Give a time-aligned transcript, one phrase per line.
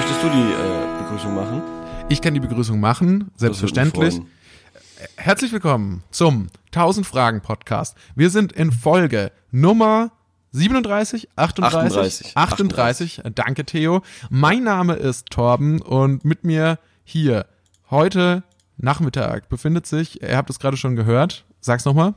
[0.00, 1.62] möchtest du die äh, Begrüßung machen?
[2.08, 4.18] Ich kann die Begrüßung machen, selbstverständlich.
[5.16, 7.98] Herzlich willkommen zum 1000 Fragen Podcast.
[8.14, 10.10] Wir sind in Folge Nummer
[10.52, 13.22] 37, 38, 38, 38.
[13.34, 14.00] Danke, Theo.
[14.30, 17.44] Mein Name ist Torben und mit mir hier
[17.90, 18.42] heute
[18.78, 22.14] Nachmittag befindet sich, ihr habt es gerade schon gehört, sag's nochmal.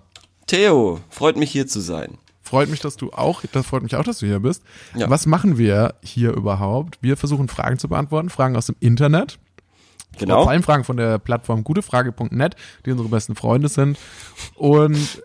[0.48, 2.18] Theo, freut mich hier zu sein.
[2.54, 4.62] Freut mich, dass du auch, das freut mich auch, dass du hier bist.
[4.94, 5.10] Ja.
[5.10, 7.00] Was machen wir hier überhaupt?
[7.02, 9.40] Wir versuchen Fragen zu beantworten, Fragen aus dem Internet.
[10.20, 10.44] Genau.
[10.44, 13.98] Vor allem Fragen von der Plattform gutefrage.net, die unsere besten Freunde sind.
[14.54, 15.24] Und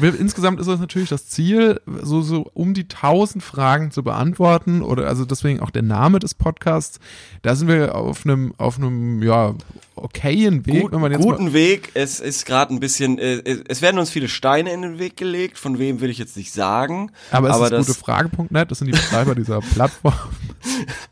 [0.00, 5.06] insgesamt ist es natürlich das Ziel, so, so um die tausend Fragen zu beantworten oder
[5.06, 6.98] also deswegen auch der Name des Podcasts.
[7.42, 9.54] Da sind wir auf einem, auf einem, ja,
[9.94, 11.90] okayen Weg, Gut, wenn man jetzt guten Weg.
[11.94, 15.58] Es ist gerade ein bisschen, äh, es werden uns viele Steine in den Weg gelegt.
[15.58, 17.10] Von wem will ich jetzt nicht sagen.
[17.30, 20.14] Aber es aber ist gutefrage.net, das sind die Betreiber dieser Plattform.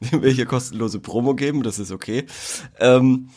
[0.00, 2.26] Dem wir hier kostenlose Promo geben, das ist okay.
[2.78, 3.28] Ähm,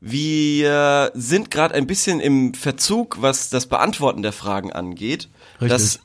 [0.00, 5.28] wir sind gerade ein bisschen im Verzug, was das Beantworten der Fragen angeht.
[5.60, 5.68] Richtig.
[5.68, 6.00] Das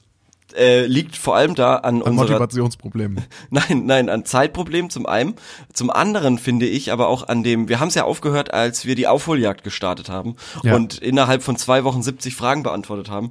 [0.55, 3.23] äh, liegt vor allem da an, an Motivationsproblemen.
[3.49, 5.35] Nein, nein, an Zeitproblemen zum einen.
[5.73, 8.95] Zum anderen finde ich aber auch an dem, wir haben es ja aufgehört, als wir
[8.95, 10.75] die Aufholjagd gestartet haben ja.
[10.75, 13.29] und innerhalb von zwei Wochen 70 Fragen beantwortet haben.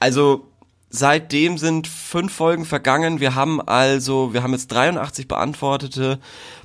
[0.00, 0.48] Also
[0.94, 3.18] seitdem sind fünf Folgen vergangen.
[3.18, 6.20] Wir haben also, wir haben jetzt 83 beantwortete,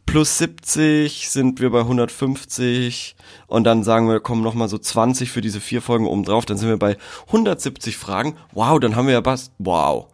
[0.05, 3.15] plus 70 sind wir bei 150
[3.47, 6.45] und dann sagen wir, kommen noch mal so 20 für diese vier Folgen oben drauf,
[6.45, 8.35] dann sind wir bei 170 Fragen.
[8.51, 10.07] Wow, dann haben wir ja was, wow.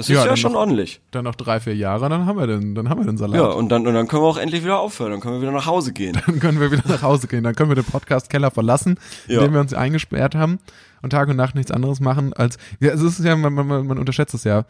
[0.00, 1.02] Das ist ja, ja schon noch, ordentlich.
[1.10, 3.36] Dann noch drei, vier Jahre, dann haben wir den, dann haben wir den Salat.
[3.36, 5.52] Ja, und dann, und dann können wir auch endlich wieder aufhören, dann können wir wieder
[5.52, 6.18] nach Hause gehen.
[6.26, 9.38] Dann können wir wieder nach Hause gehen, dann können wir den Podcast-Keller verlassen, ja.
[9.38, 10.58] in dem wir uns eingesperrt haben
[11.02, 13.98] und Tag und Nacht nichts anderes machen als, ja, es ist ja, man, man, man
[13.98, 14.64] unterschätzt es ja.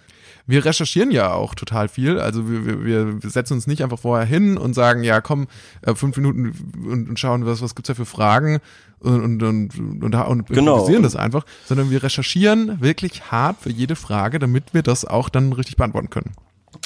[0.47, 2.19] Wir recherchieren ja auch total viel.
[2.19, 5.47] Also wir, wir, wir setzen uns nicht einfach vorher hin und sagen, ja, komm,
[5.83, 8.61] äh, fünf Minuten und, und schauen, was, was gibt's da für Fragen
[9.01, 10.75] und, und, und, und, genau.
[10.75, 15.29] improvisieren das einfach, sondern wir recherchieren wirklich hart für jede Frage, damit wir das auch
[15.29, 16.35] dann richtig beantworten können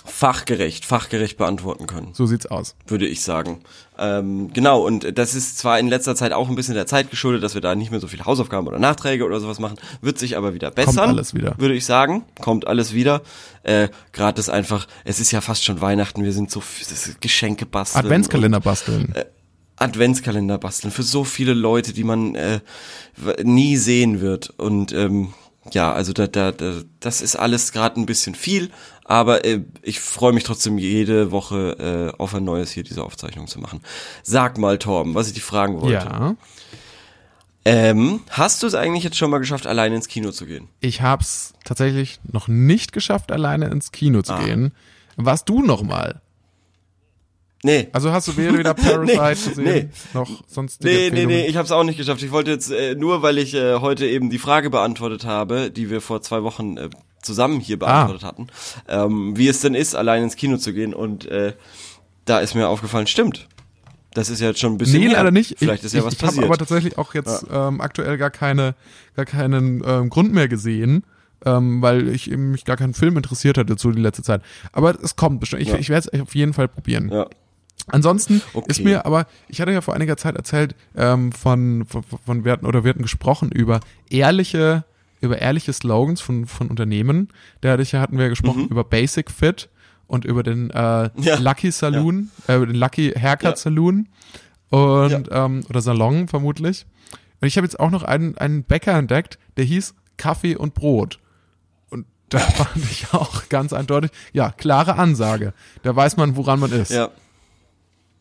[0.04, 2.10] fachgerecht, fachgerecht beantworten können.
[2.12, 2.76] So sieht's aus.
[2.86, 3.60] Würde ich sagen.
[3.98, 7.42] Ähm, genau, und das ist zwar in letzter Zeit auch ein bisschen der Zeit geschuldet,
[7.42, 10.36] dass wir da nicht mehr so viele Hausaufgaben oder Nachträge oder sowas machen, wird sich
[10.36, 10.96] aber wieder bessern.
[10.96, 11.54] Kommt alles wieder.
[11.58, 12.24] Würde ich sagen.
[12.40, 13.22] Kommt alles wieder.
[13.62, 16.62] Äh, Gerade ist einfach, es ist ja fast schon Weihnachten, wir sind so
[17.20, 18.04] Geschenke basteln.
[18.04, 19.06] Adventskalender basteln.
[19.06, 19.24] Und, äh,
[19.76, 22.60] Adventskalender basteln für so viele Leute, die man äh,
[23.42, 24.50] nie sehen wird.
[24.50, 25.34] Und ähm,
[25.72, 28.70] ja, also da, da, da, das ist alles gerade ein bisschen viel,
[29.04, 33.46] aber äh, ich freue mich trotzdem jede Woche äh, auf ein neues hier diese Aufzeichnung
[33.46, 33.80] zu machen.
[34.22, 36.06] Sag mal, Torben, was ich dich fragen wollte.
[36.06, 36.36] Ja.
[37.66, 40.68] Ähm, hast du es eigentlich jetzt schon mal geschafft, alleine ins Kino zu gehen?
[40.80, 44.44] Ich hab's tatsächlich noch nicht geschafft, alleine ins Kino zu ah.
[44.44, 44.72] gehen.
[45.16, 46.20] Warst du noch mal?
[47.64, 47.88] Nee.
[47.92, 49.88] Also hast du weder wieder Parasite nee, gesehen, nee.
[50.12, 52.22] noch sonst Nee, nee, nee, ich habe es auch nicht geschafft.
[52.22, 55.88] Ich wollte jetzt äh, nur, weil ich äh, heute eben die Frage beantwortet habe, die
[55.88, 56.90] wir vor zwei Wochen äh,
[57.22, 58.26] zusammen hier beantwortet ah.
[58.26, 58.48] hatten,
[58.86, 60.92] ähm, wie es denn ist, allein ins Kino zu gehen.
[60.92, 61.54] Und äh,
[62.26, 63.48] da ist mir aufgefallen, stimmt.
[64.12, 65.00] Das ist ja jetzt schon ein bisschen.
[65.00, 65.56] Nee, leider nicht.
[65.58, 66.32] Vielleicht ist ja ich, was ich passiert.
[66.34, 67.68] Ich habe aber tatsächlich auch jetzt ja.
[67.68, 68.74] ähm, aktuell gar keine,
[69.16, 71.02] gar keinen ähm, Grund mehr gesehen,
[71.46, 74.42] ähm, weil ich eben mich gar keinen Film interessiert hatte zu die letzte Zeit.
[74.72, 75.62] Aber es kommt bestimmt.
[75.62, 75.78] Ich, ja.
[75.78, 77.08] ich werde es auf jeden Fall probieren.
[77.10, 77.26] Ja.
[77.86, 78.66] Ansonsten okay.
[78.70, 82.52] ist mir aber, ich hatte ja vor einiger Zeit erzählt, ähm, von, von, von, wir
[82.52, 84.84] hatten, oder wir hatten gesprochen über ehrliche,
[85.20, 87.28] über ehrliche Slogans von, von Unternehmen.
[87.60, 88.68] Dadurch hatten wir gesprochen mhm.
[88.68, 89.68] über Basic Fit
[90.06, 91.36] und über den äh, ja.
[91.38, 92.56] Lucky Saloon, ja.
[92.56, 93.56] äh, den Lucky Haircut ja.
[93.56, 94.08] Saloon
[94.70, 96.86] und ähm, oder Salon vermutlich.
[97.40, 101.18] Und ich habe jetzt auch noch einen, einen Bäcker entdeckt, der hieß Kaffee und Brot.
[101.90, 105.52] Und da fand ich auch ganz eindeutig, ja, klare Ansage.
[105.82, 106.90] Da weiß man, woran man ist.
[106.90, 107.10] Ja.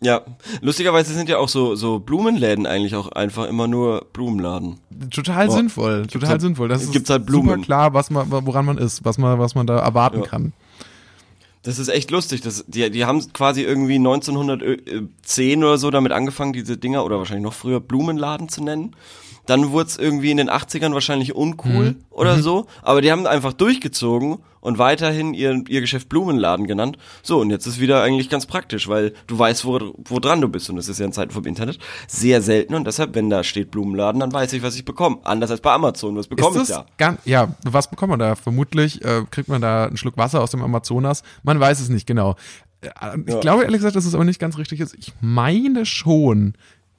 [0.04, 0.22] Ja,
[0.62, 4.80] lustigerweise sind ja auch so, so Blumenläden eigentlich auch einfach immer nur Blumenladen.
[5.10, 5.56] Total Boah.
[5.56, 6.68] sinnvoll, total halt, sinnvoll.
[6.68, 7.50] Das gibt's halt Blumen.
[7.50, 10.26] super klar, was man, woran man ist, was man, was man da erwarten ja.
[10.26, 10.54] kann.
[11.64, 12.42] Das ist echt lustig.
[12.42, 17.46] Das, die, die haben quasi irgendwie 1910 oder so damit angefangen, diese Dinger, oder wahrscheinlich
[17.46, 18.96] noch früher, Blumenladen zu nennen.
[19.46, 22.06] Dann wurde es irgendwie in den 80ern wahrscheinlich uncool mhm.
[22.10, 22.42] oder mhm.
[22.42, 22.66] so.
[22.82, 26.98] Aber die haben einfach durchgezogen und weiterhin ihr, ihr Geschäft Blumenladen genannt.
[27.22, 30.48] So, und jetzt ist wieder eigentlich ganz praktisch, weil du weißt, wo, wo dran du
[30.48, 30.70] bist.
[30.70, 32.74] Und das ist ja in Zeiten vom Internet sehr selten.
[32.74, 35.18] Und deshalb, wenn da steht Blumenladen, dann weiß ich, was ich bekomme.
[35.24, 36.16] Anders als bei Amazon.
[36.16, 36.86] Was bekomme ich da?
[36.98, 38.36] Ganz, ja, was bekommt man da?
[38.36, 41.24] Vermutlich äh, kriegt man da einen Schluck Wasser aus dem Amazonas.
[41.44, 42.38] Man weiß es nicht genau.
[42.80, 42.90] Äh,
[43.26, 43.40] ich ja.
[43.42, 44.96] glaube ehrlich gesagt, dass es aber nicht ganz richtig ist.
[44.98, 46.54] Ich meine schon,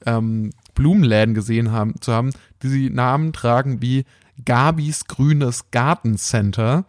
[0.05, 2.31] ähm, Blumenläden gesehen haben, zu haben,
[2.61, 4.05] die sie Namen tragen wie
[4.43, 6.85] Gabis grünes Gartencenter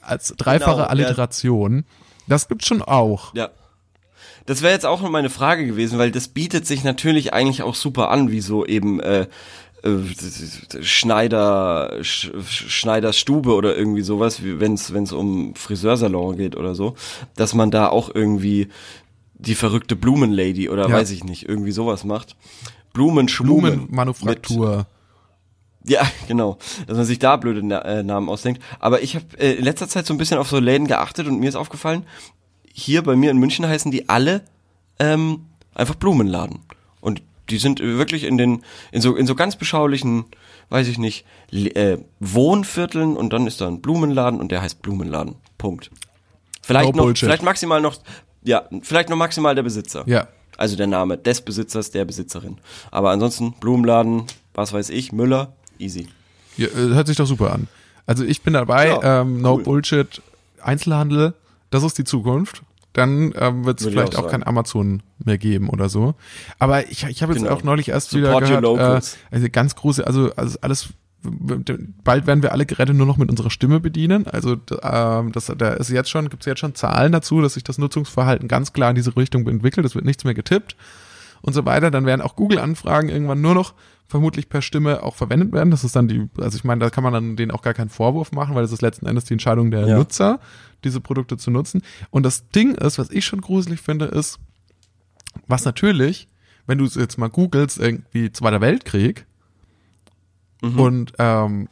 [0.00, 1.76] als dreifache genau, Alliteration.
[1.76, 1.82] Ja.
[2.28, 3.34] Das gibt's schon auch.
[3.34, 3.50] Ja.
[4.46, 7.74] das wäre jetzt auch noch meine Frage gewesen, weil das bietet sich natürlich eigentlich auch
[7.74, 9.26] super an, wie so eben äh,
[9.82, 16.56] äh, Schneider Sch, Schneiders Stube oder irgendwie sowas, wenn es wenn es um Friseursalon geht
[16.56, 16.94] oder so,
[17.36, 18.68] dass man da auch irgendwie
[19.38, 20.94] die verrückte Blumenlady oder ja.
[20.94, 22.36] weiß ich nicht, irgendwie sowas macht.
[22.92, 23.86] Blumenschmumen.
[23.86, 24.86] Blumenmanufaktur.
[25.84, 26.58] Ja, genau.
[26.86, 28.62] Dass man sich da blöde Na äh, Namen ausdenkt.
[28.80, 31.38] Aber ich habe äh, in letzter Zeit so ein bisschen auf so Läden geachtet und
[31.38, 32.04] mir ist aufgefallen,
[32.72, 34.42] hier bei mir in München heißen die alle
[34.98, 36.60] ähm, einfach Blumenladen.
[37.00, 38.62] Und die sind wirklich in den,
[38.92, 40.26] in so, in so ganz beschaulichen,
[40.68, 45.36] weiß ich nicht, äh, Wohnvierteln und dann ist da ein Blumenladen und der heißt Blumenladen.
[45.56, 45.90] Punkt.
[46.62, 47.96] Vielleicht no noch, vielleicht maximal noch,
[48.42, 50.04] ja, vielleicht noch maximal der Besitzer.
[50.06, 50.28] Ja.
[50.56, 52.58] Also der Name des Besitzers, der Besitzerin.
[52.90, 54.24] Aber ansonsten Blumenladen,
[54.54, 56.08] was weiß ich, Müller, easy.
[56.56, 57.68] Ja, äh, hört sich doch super an.
[58.06, 59.62] Also ich bin dabei, ja, ähm, no cool.
[59.62, 60.22] Bullshit,
[60.60, 61.34] Einzelhandel,
[61.70, 62.62] das ist die Zukunft
[62.98, 66.14] dann ähm, wird es vielleicht auch, auch kein Amazon mehr geben oder so.
[66.58, 67.54] Aber ich, ich habe jetzt genau.
[67.54, 70.88] auch neulich erst Support wieder gehört, äh, also ganz große, also, also alles
[71.22, 74.26] bald werden wir alle Geräte nur noch mit unserer Stimme bedienen.
[74.26, 77.64] Also ähm, das, da ist jetzt schon, gibt es jetzt schon Zahlen dazu, dass sich
[77.64, 79.84] das Nutzungsverhalten ganz klar in diese Richtung entwickelt.
[79.84, 80.76] Es wird nichts mehr getippt
[81.42, 81.90] und so weiter.
[81.90, 83.74] Dann werden auch Google-Anfragen irgendwann nur noch
[84.06, 85.70] vermutlich per Stimme auch verwendet werden.
[85.70, 87.90] Das ist dann die, also ich meine, da kann man dann denen auch gar keinen
[87.90, 89.96] Vorwurf machen, weil das ist letzten Endes die Entscheidung der ja.
[89.96, 90.40] Nutzer,
[90.84, 91.82] diese Produkte zu nutzen.
[92.10, 94.38] Und das Ding ist, was ich schon gruselig finde, ist,
[95.46, 96.28] was natürlich,
[96.66, 99.26] wenn du es jetzt mal googelst, irgendwie Zweiter Weltkrieg,
[100.62, 100.80] mhm.
[100.80, 101.68] und ähm,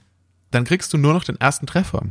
[0.50, 2.02] dann kriegst du nur noch den ersten Treffer.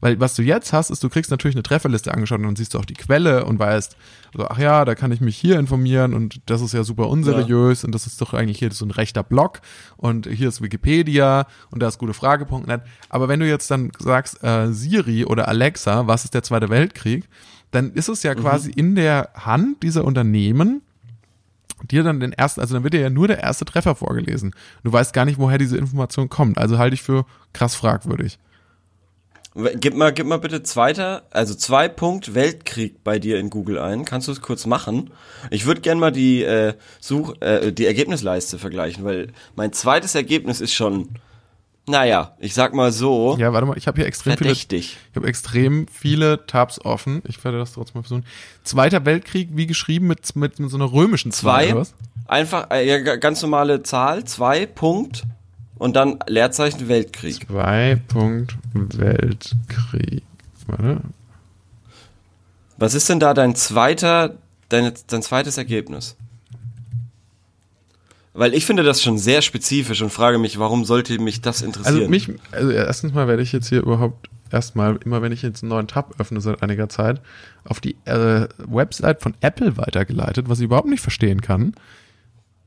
[0.00, 2.74] Weil was du jetzt hast, ist, du kriegst natürlich eine Trefferliste angeschaut und dann siehst
[2.74, 3.96] du auch die Quelle und weißt,
[4.36, 7.82] so, ach ja, da kann ich mich hier informieren und das ist ja super unseriös
[7.82, 7.86] ja.
[7.86, 9.60] und das ist doch eigentlich hier so ein rechter Blog
[9.96, 12.82] und hier ist Wikipedia und da ist gutefrage.net.
[13.08, 17.28] Aber wenn du jetzt dann sagst, äh, Siri oder Alexa, was ist der Zweite Weltkrieg,
[17.70, 18.40] dann ist es ja mhm.
[18.40, 20.82] quasi in der Hand dieser Unternehmen,
[21.90, 24.54] dir dann den ersten, also dann wird dir ja nur der erste Treffer vorgelesen.
[24.82, 26.58] Du weißt gar nicht, woher diese Information kommt.
[26.58, 28.38] Also halte ich für krass fragwürdig.
[29.76, 34.04] Gib mal, gib mal bitte zweiter, also zwei Punkt Weltkrieg bei dir in Google ein.
[34.04, 35.10] Kannst du es kurz machen?
[35.50, 40.60] Ich würde gern mal die äh, Such, äh, die Ergebnisleiste vergleichen, weil mein zweites Ergebnis
[40.60, 41.10] ist schon,
[41.86, 43.36] naja, ich sag mal so.
[43.38, 44.88] Ja, warte mal, ich habe hier extrem verdächtig.
[44.88, 47.22] viele, ich habe extrem viele Tabs offen.
[47.26, 48.24] Ich werde das trotzdem mal versuchen.
[48.62, 51.68] Zweiter Weltkrieg, wie geschrieben mit mit, mit so einer römischen Zahl.
[51.68, 51.84] Zwei.
[52.26, 54.24] Einfach, äh, ganz normale Zahl.
[54.24, 55.24] Zwei Punkt
[55.76, 57.46] und dann Leerzeichen Weltkrieg.
[57.46, 60.22] Zwei Punkt Weltkrieg.
[60.66, 61.02] Warte.
[62.78, 64.38] Was ist denn da dein zweiter,
[64.70, 66.16] dein, dein zweites Ergebnis?
[68.34, 71.96] Weil ich finde das schon sehr spezifisch und frage mich, warum sollte mich das interessieren?
[71.96, 75.62] Also mich, also erstens mal werde ich jetzt hier überhaupt erstmal, immer wenn ich jetzt
[75.62, 77.20] einen neuen Tab öffne seit einiger Zeit,
[77.64, 81.74] auf die äh, Website von Apple weitergeleitet, was ich überhaupt nicht verstehen kann.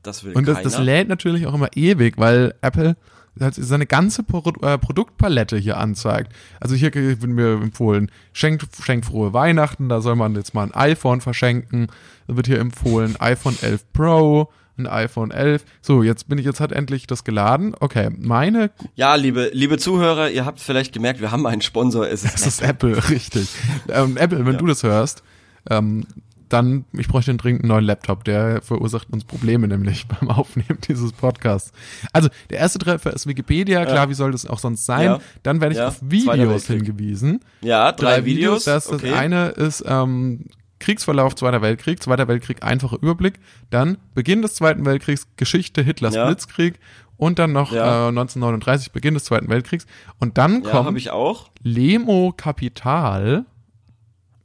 [0.02, 2.96] Das will Und das, das lädt natürlich auch immer ewig, weil Apple
[3.34, 6.32] seine ganze Pro äh, Produktpalette hier anzeigt.
[6.60, 10.74] Also hier wird mir empfohlen, schenkt, schenkt frohe Weihnachten, da soll man jetzt mal ein
[10.74, 11.88] iPhone verschenken.
[12.26, 15.64] Da wird hier empfohlen iPhone 11 Pro, ein iPhone 11.
[15.82, 17.74] So, jetzt bin ich, jetzt hat endlich das geladen.
[17.78, 18.70] Okay, meine.
[18.94, 22.06] Ja, liebe, liebe Zuhörer, ihr habt vielleicht gemerkt, wir haben einen Sponsor.
[22.08, 22.78] Es ist, es ist Apple.
[22.78, 23.48] Apple, richtig.
[23.88, 24.58] Ähm, Apple, wenn ja.
[24.58, 25.22] du das hörst,
[25.70, 26.06] ähm,
[26.48, 31.12] dann, ich bräuchte einen dringend neuen Laptop, der verursacht uns Probleme nämlich beim Aufnehmen dieses
[31.12, 31.72] Podcasts.
[32.12, 34.08] Also, der erste Treffer ist Wikipedia, klar, ja.
[34.08, 35.04] wie soll das auch sonst sein?
[35.04, 35.20] Ja.
[35.42, 35.88] Dann werde ich ja.
[35.88, 37.40] auf Videos hingewiesen.
[37.60, 38.64] Ja, drei, drei Videos.
[38.64, 39.10] Das, okay.
[39.10, 40.46] das eine ist ähm,
[40.78, 43.40] Kriegsverlauf Zweiter Weltkrieg, Zweiter Weltkrieg, einfacher Überblick.
[43.70, 46.78] Dann Beginn des Zweiten Weltkriegs, Geschichte Hitlers Blitzkrieg
[47.16, 48.06] und dann noch ja.
[48.06, 49.86] äh, 1939 Beginn des Zweiten Weltkriegs
[50.18, 51.50] und dann ja, kommt ich auch.
[51.62, 53.44] Lemo Kapital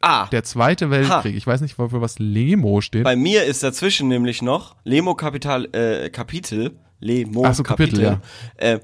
[0.06, 0.28] Ah.
[0.34, 1.34] Der Zweite Weltkrieg.
[1.34, 1.38] Ha.
[1.38, 3.06] Ich weiß nicht, für was Lemo steht.
[3.06, 8.22] Bei mir ist dazwischen nämlich noch Lemo Kapital, äh, Kapitel, Lemo Ach so, Kapitel, Kapitel
[8.60, 8.74] ja.
[8.74, 8.80] äh,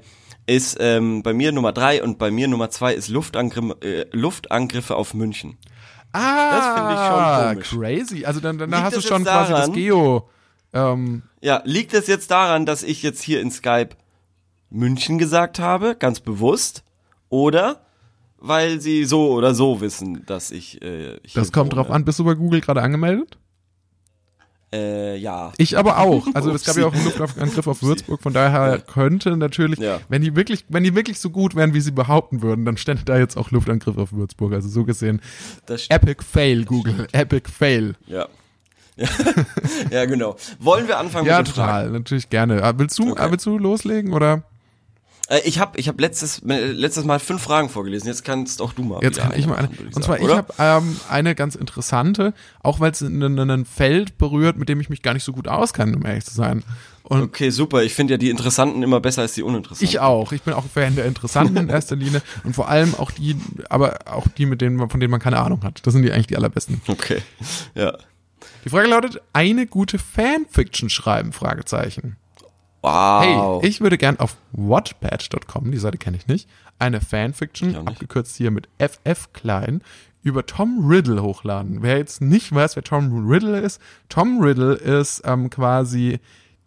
[0.46, 4.96] ist ähm, bei mir Nummer drei und bei mir Nummer zwei ist Luftangr äh, Luftangriffe
[4.96, 5.58] auf München.
[6.12, 8.08] Ah, das finde ich schon komisch.
[8.08, 8.24] crazy.
[8.24, 10.28] Also dann, dann hast du schon quasi daran, das Geo.
[10.72, 13.90] Ähm, ja, liegt es jetzt daran, dass ich jetzt hier in Skype
[14.70, 16.84] München gesagt habe, ganz bewusst?
[17.28, 17.80] Oder
[18.38, 20.82] weil sie so oder so wissen, dass ich.
[20.82, 21.82] Äh, das kommt wohne.
[21.82, 22.04] drauf an.
[22.04, 23.38] Bist du bei Google gerade angemeldet?
[24.72, 25.52] Äh, ja.
[25.56, 26.28] Ich aber auch.
[26.34, 30.00] Also es gab ja auch einen Luftangriff auf Würzburg, von daher könnte natürlich, ja.
[30.08, 33.04] wenn die wirklich, wenn die wirklich so gut wären, wie sie behaupten würden, dann stände
[33.04, 34.52] da jetzt auch Luftangriff auf Würzburg.
[34.52, 35.20] Also so gesehen.
[35.88, 37.08] Epic Fail, Google.
[37.12, 37.94] Epic Fail.
[38.06, 38.28] Ja.
[39.90, 40.36] ja, genau.
[40.58, 41.92] Wollen wir anfangen ja, mit Ja, total, Fragen?
[41.92, 42.62] natürlich gerne.
[42.62, 43.22] Ah, willst du, okay.
[43.22, 44.42] Ah, willst du loslegen oder?
[45.28, 48.82] Äh, ich habe ich hab letztes, letztes Mal fünf Fragen vorgelesen, jetzt kannst auch du
[48.82, 49.00] mal.
[49.02, 49.68] Jetzt kann ich mal eine.
[49.68, 50.32] Und sagen, zwar, oder?
[50.32, 54.90] ich habe ähm, eine ganz interessante, auch weil es ein Feld berührt, mit dem ich
[54.90, 56.64] mich gar nicht so gut auskenne, um ehrlich zu sein.
[57.02, 57.82] Und okay, super.
[57.82, 59.84] Ich finde ja die Interessanten immer besser als die Uninteressanten.
[59.84, 60.32] Ich auch.
[60.32, 63.36] Ich bin auch Fan der Interessanten in erster Linie und vor allem auch die,
[63.68, 65.84] aber auch die, mit denen man, von denen man keine Ahnung hat.
[65.86, 66.80] Das sind die eigentlich die allerbesten.
[66.86, 67.22] Okay.
[67.74, 67.98] Ja.
[68.64, 71.32] Die Frage lautet: Eine gute Fanfiction schreiben?
[71.32, 72.16] Fragezeichen.
[72.82, 73.60] Wow.
[73.62, 78.50] Hey, ich würde gern auf Wattpad.com, die Seite kenne ich nicht, eine Fanfiction, abgekürzt hier
[78.50, 79.82] mit FF Klein,
[80.22, 81.82] über Tom Riddle hochladen.
[81.82, 86.20] Wer jetzt nicht weiß, wer Tom Riddle ist, Tom Riddle ist ähm, quasi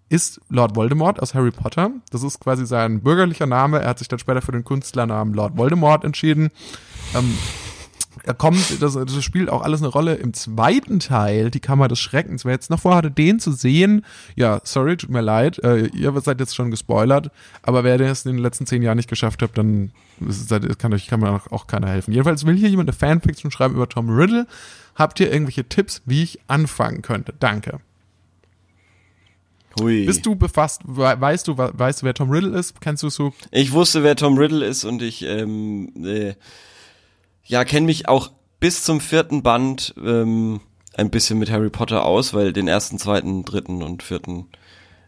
[0.10, 1.90] ist Lord Voldemort aus Harry Potter.
[2.12, 3.82] Das ist quasi sein bürgerlicher Name.
[3.82, 6.52] Er hat sich dann später für den Künstlernamen Lord Voldemort entschieden.
[7.16, 7.36] Ähm,
[8.24, 12.00] er kommt, das, das spielt auch alles eine Rolle im zweiten Teil, die Kammer des
[12.00, 12.46] Schreckens.
[12.46, 14.06] Wer jetzt noch vorhatte, den zu sehen,
[14.36, 17.32] ja, sorry, tut mir leid, äh, ihr seid jetzt schon gespoilert,
[17.64, 19.92] aber wer das in den letzten zehn Jahren nicht geschafft hat, dann
[20.78, 22.12] kann euch kann mir auch, auch keiner helfen.
[22.12, 24.48] Jedenfalls will hier jemand eine Fanfiction schreiben über Tom Riddle.
[24.96, 27.34] Habt ihr irgendwelche Tipps, wie ich anfangen könnte?
[27.40, 27.80] Danke.
[29.80, 30.06] Hui.
[30.06, 32.80] Bist du befasst, weißt du, weißt du, wer Tom Riddle ist?
[32.80, 33.34] Kennst du so?
[33.52, 36.36] Ich wusste, wer Tom Riddle ist und ich, ähm, äh,
[37.46, 40.62] ja, kenne mich auch bis zum vierten Band ähm,
[40.96, 44.48] ein bisschen mit Harry Potter aus, weil den ersten, zweiten, dritten und vierten,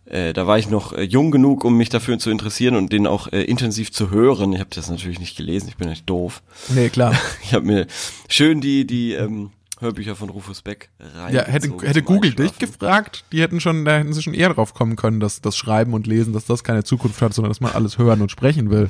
[0.06, 3.08] äh, da war ich noch äh, jung genug, um mich dafür zu interessieren und den
[3.08, 4.54] auch äh, intensiv zu hören.
[4.54, 6.42] Ich habe das natürlich nicht gelesen, ich bin echt doof.
[6.70, 7.16] Nee, klar.
[7.44, 7.88] Ich habe mir
[8.28, 11.34] schön die, die ähm, Hörbücher von Rufus Beck rein.
[11.34, 14.74] Ja, hätte, hätte Google dich gefragt, die hätten schon, da hätten sie schon eher drauf
[14.74, 17.74] kommen können, dass das Schreiben und Lesen, dass das keine Zukunft hat, sondern dass man
[17.74, 18.90] alles hören und sprechen will.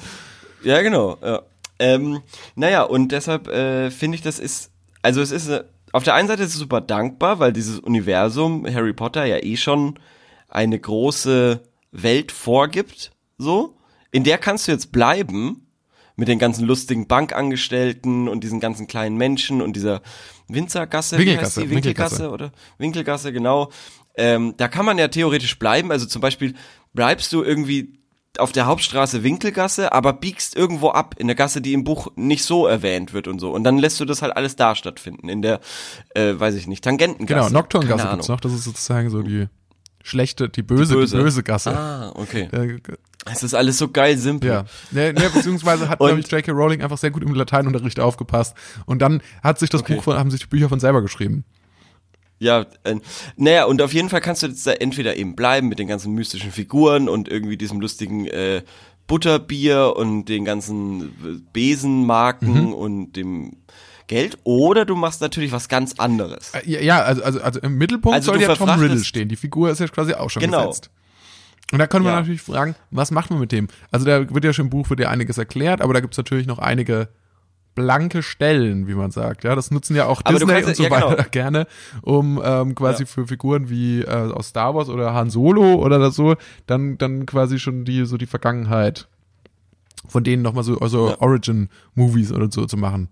[0.64, 1.42] Ja, genau, ja.
[1.80, 2.22] Ähm,
[2.56, 6.28] naja, und deshalb äh, finde ich, das ist, also es ist, äh, auf der einen
[6.28, 10.00] Seite ist es super dankbar, weil dieses Universum Harry Potter ja eh schon
[10.50, 13.78] eine große Welt vorgibt, so.
[14.12, 15.66] In der kannst du jetzt bleiben,
[16.16, 20.02] mit den ganzen lustigen Bankangestellten und diesen ganzen kleinen Menschen und dieser
[20.48, 21.76] Winzergasse, Winkelgasse, wie heißt die?
[21.76, 23.72] Winkelgasse, Winkelgasse oder Winkelgasse, genau.
[24.16, 25.92] Ähm, da kann man ja theoretisch bleiben.
[25.92, 26.54] Also zum Beispiel
[26.94, 28.00] bleibst du irgendwie
[28.40, 32.44] auf der Hauptstraße Winkelgasse, aber biegst irgendwo ab in der Gasse, die im Buch nicht
[32.44, 33.52] so erwähnt wird und so.
[33.52, 35.60] Und dann lässt du das halt alles da stattfinden, in der,
[36.14, 37.50] äh, weiß ich nicht, Tangentengasse.
[37.50, 39.48] Genau, Nocturngasse gibt's noch, das ist sozusagen so die
[40.04, 41.76] schlechte, die böse, die böse, die böse Gasse.
[41.76, 42.48] Ah, okay.
[42.52, 42.80] Äh,
[43.26, 44.52] es ist alles so geil simpel.
[44.52, 46.52] Ja, ja, ja beziehungsweise hat, glaube ich, J.K.
[46.52, 48.56] Rowling einfach sehr gut im Lateinunterricht aufgepasst.
[48.86, 49.96] Und dann hat sich das okay.
[49.96, 51.44] Buch von, haben sich die Bücher von selber geschrieben.
[52.40, 52.96] Ja, äh,
[53.38, 56.14] naja, und auf jeden Fall kannst du jetzt da entweder eben bleiben mit den ganzen
[56.14, 58.62] mystischen Figuren und irgendwie diesem lustigen äh,
[59.08, 62.74] Butterbier und den ganzen Besenmarken mhm.
[62.74, 63.58] und dem
[64.08, 66.54] Geld, oder du machst natürlich was ganz anderes.
[66.54, 69.30] Äh, ja, also, also, also im Mittelpunkt also soll ja Tom Riddle stehen.
[69.30, 70.68] Die Figur ist ja quasi auch schon genau.
[70.68, 70.92] gesetzt.
[71.72, 72.20] Und da könnte man ja.
[72.20, 73.68] natürlich fragen, was macht man mit dem?
[73.92, 76.46] Also da wird ja schon im Buch wird ja einiges erklärt, aber da gibt's natürlich
[76.46, 77.10] noch einige
[77.76, 79.44] blanke Stellen, wie man sagt.
[79.44, 81.28] Ja, das nutzen ja auch aber Disney kannst, und so ja, weiter genau.
[81.32, 81.68] gerne,
[82.02, 83.08] um ähm, quasi ja.
[83.08, 87.60] für Figuren wie äh, aus Star Wars oder Han Solo oder so, dann dann quasi
[87.60, 89.08] schon die so die Vergangenheit
[90.08, 91.22] von denen nochmal so also ja.
[91.22, 93.10] Origin Movies oder so zu machen.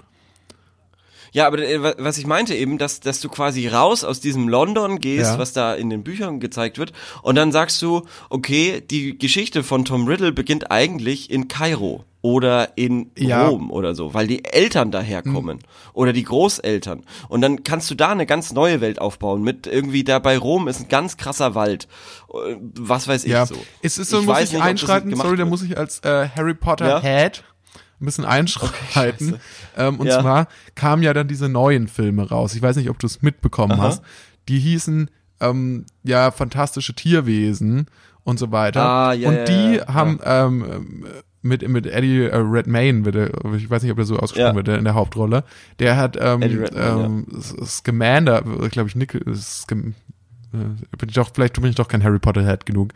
[1.33, 4.99] Ja, aber äh, was ich meinte eben, dass, dass du quasi raus aus diesem London
[4.99, 5.39] gehst, ja.
[5.39, 9.83] was da in den Büchern gezeigt wird, und dann sagst du, okay, die Geschichte von
[9.83, 13.47] Tom Riddle beginnt eigentlich in Kairo oder in ja.
[13.47, 15.91] Rom oder so, weil die Eltern daherkommen mhm.
[15.91, 17.03] oder die Großeltern.
[17.27, 20.69] Und dann kannst du da eine ganz neue Welt aufbauen mit irgendwie da bei Rom
[20.69, 21.89] ist ein ganz krasser Wald.
[22.33, 23.45] Äh, was weiß ich ja.
[23.45, 23.55] so.
[23.81, 26.53] Es ist so, ich muss ich nicht, einschreiten, sorry, da muss ich als äh, Harry
[26.53, 27.01] Potter ja?
[27.01, 27.43] Head
[28.05, 29.33] bisschen einschreiten.
[29.33, 29.41] Okay,
[29.77, 30.21] ähm, und ja.
[30.21, 32.55] zwar kamen ja dann diese neuen Filme raus.
[32.55, 33.83] Ich weiß nicht, ob du es mitbekommen Aha.
[33.83, 34.03] hast.
[34.47, 37.87] Die hießen ähm, ja fantastische Tierwesen
[38.23, 38.81] und so weiter.
[38.81, 40.19] Ah, yeah, und die yeah, haben.
[40.23, 41.05] Ähm,
[41.45, 44.65] mit mit Eddie äh, Redmayne, wird ich weiß nicht, ob der so ausgesprochen ja.
[44.65, 45.43] wird, in der Hauptrolle.
[45.79, 47.65] Der hat ähm, ähm, ja.
[47.65, 49.93] Scamander, glaube ich, Nick, Scam
[50.53, 52.93] äh, bin ich doch, vielleicht bin ich doch kein Harry Potter Head genug.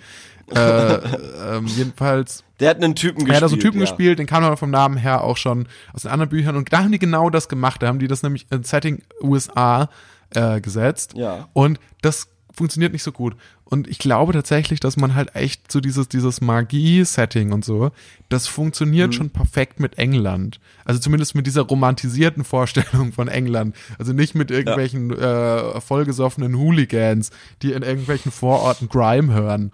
[0.54, 0.94] äh,
[1.58, 2.44] ähm, jedenfalls.
[2.60, 3.38] Der hat einen Typen gespielt.
[3.38, 3.86] Er hat so einen Typen ja.
[3.86, 6.56] gespielt, den kam man vom Namen her auch schon aus den anderen Büchern.
[6.56, 7.84] Und da haben die genau das gemacht.
[7.84, 9.90] Da haben die das nämlich in Setting USA
[10.32, 11.14] äh, gesetzt.
[11.16, 11.48] Ja.
[11.54, 13.36] Und das funktioniert nicht so gut.
[13.64, 17.92] Und ich glaube tatsächlich, dass man halt echt so dieses, dieses Magie-Setting und so,
[18.30, 19.14] das funktioniert mhm.
[19.14, 20.60] schon perfekt mit England.
[20.86, 23.76] Also zumindest mit dieser romantisierten Vorstellung von England.
[24.00, 25.76] Also nicht mit irgendwelchen ja.
[25.76, 29.72] äh, vollgesoffenen Hooligans, die in irgendwelchen Vororten Grime hören.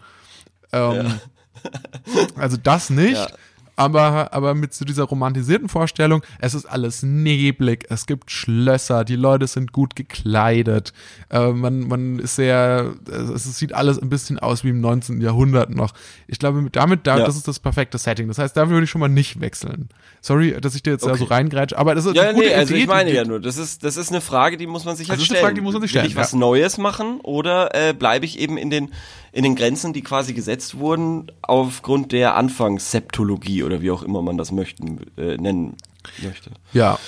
[0.71, 1.21] Ähm, ja.
[2.36, 3.13] Also das nicht.
[3.13, 3.27] Ja.
[3.75, 9.15] aber, aber mit so dieser romantisierten Vorstellung, es ist alles neblig, es gibt Schlösser, die
[9.15, 10.93] Leute sind gut gekleidet,
[11.29, 15.22] äh, man, man ist sehr, es sieht alles ein bisschen aus wie im 19.
[15.22, 15.93] Jahrhundert noch.
[16.27, 17.25] Ich glaube, damit, da, ja.
[17.25, 18.27] das ist das perfekte Setting.
[18.27, 19.89] Das heißt, da würde ich schon mal nicht wechseln.
[20.22, 21.13] Sorry, dass ich dir jetzt okay.
[21.13, 23.25] da so reingrätsche, aber das ist ja, eine gute nee, also Idee, ich meine ja
[23.25, 25.29] nur, das ist, das ist eine Frage, die muss man sich halt stellen.
[25.29, 26.05] Das ist eine Frage, die muss man sich stellen.
[26.05, 28.91] Will ich was Neues machen oder äh, bleibe ich eben in den
[29.33, 34.37] in den Grenzen, die quasi gesetzt wurden, aufgrund der Anfangsseptologie oder wie auch immer man
[34.37, 35.75] das möchten, äh, nennen
[36.21, 36.51] möchte.
[36.71, 36.99] Ja.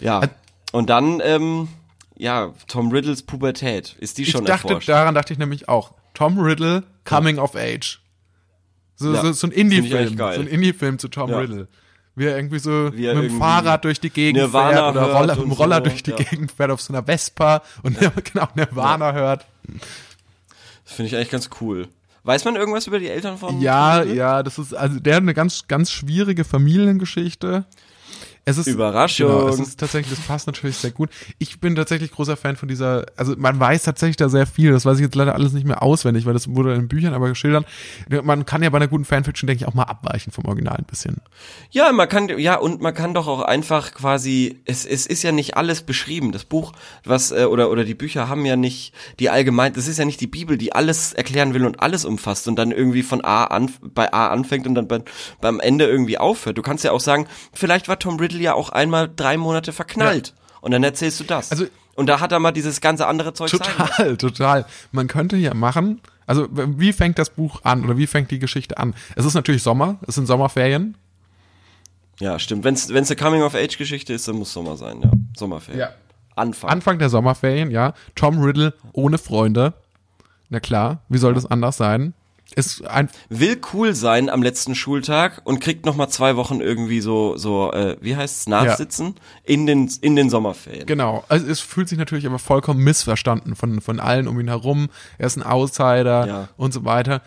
[0.00, 0.22] Ja.
[0.72, 1.68] Und dann, ähm,
[2.16, 3.96] ja, Tom Riddles Pubertät.
[4.00, 4.88] Ist die schon ich dachte, erforscht?
[4.88, 5.92] Daran dachte ich nämlich auch.
[6.14, 7.42] Tom Riddle, Coming ja.
[7.42, 8.00] of Age.
[8.96, 9.20] So, ja.
[9.20, 10.16] so, so ein Indie-Film.
[10.16, 11.38] So ein Indie-Film zu Tom ja.
[11.38, 11.68] Riddle.
[12.16, 15.44] Wie er irgendwie so mit dem Fahrrad durch die Gegend Nirvana fährt oder Roller, mit
[15.44, 17.98] dem Roller so, durch die Gegend fährt auf so einer Vespa und
[18.32, 19.44] genau Nirvana hört.
[20.94, 21.88] Finde ich eigentlich ganz cool.
[22.22, 23.60] Weiß man irgendwas über die Eltern von?
[23.60, 27.66] Ja, ja, das ist, also der hat eine ganz, ganz schwierige Familiengeschichte.
[28.46, 29.28] Es ist, Überraschung.
[29.28, 31.08] Genau, es ist tatsächlich, das passt natürlich sehr gut.
[31.38, 34.72] Ich bin tatsächlich großer Fan von dieser, also man weiß tatsächlich da sehr viel.
[34.72, 37.28] Das weiß ich jetzt leider alles nicht mehr auswendig, weil das wurde in Büchern aber
[37.28, 37.64] geschildert.
[38.22, 40.84] Man kann ja bei einer guten Fanfiction, denke ich, auch mal abweichen vom Original ein
[40.84, 41.22] bisschen.
[41.70, 45.32] Ja, man kann, ja, und man kann doch auch einfach quasi, es, es ist ja
[45.32, 46.30] nicht alles beschrieben.
[46.30, 46.72] Das Buch,
[47.04, 50.20] was, äh, oder, oder die Bücher haben ja nicht die allgemein, das ist ja nicht
[50.20, 53.70] die Bibel, die alles erklären will und alles umfasst und dann irgendwie von A an,
[53.80, 55.00] bei A anfängt und dann bei,
[55.40, 56.58] beim Ende irgendwie aufhört.
[56.58, 59.72] Du kannst ja auch sagen, vielleicht war Tom Riddle Riddle ja auch einmal drei Monate
[59.72, 60.28] verknallt.
[60.28, 60.58] Ja.
[60.60, 61.50] Und dann erzählst du das.
[61.50, 64.18] Also, und da hat er mal dieses ganze andere Zeug Total, sein.
[64.18, 64.66] total.
[64.92, 68.78] Man könnte ja machen, also wie fängt das Buch an oder wie fängt die Geschichte
[68.78, 68.94] an?
[69.14, 70.96] Es ist natürlich Sommer, es sind Sommerferien.
[72.20, 72.64] Ja, stimmt.
[72.64, 75.10] Wenn es eine Coming-of-Age-Geschichte ist, dann muss Sommer sein, ja.
[75.36, 75.80] Sommerferien.
[75.80, 75.90] Ja.
[76.36, 76.70] Anfang.
[76.70, 77.94] Anfang der Sommerferien, ja.
[78.14, 79.74] Tom Riddle ohne Freunde.
[80.48, 82.14] Na klar, wie soll das anders sein?
[82.56, 87.00] Ist ein will cool sein am letzten Schultag und kriegt noch mal zwei Wochen irgendwie
[87.00, 89.12] so so äh, wie heißt's Nachsitzen ja.
[89.44, 90.86] in den in den Sommerferien.
[90.86, 94.88] Genau, also es fühlt sich natürlich aber vollkommen missverstanden von von allen um ihn herum.
[95.18, 96.48] Er ist ein Outsider ja.
[96.56, 97.22] und so weiter.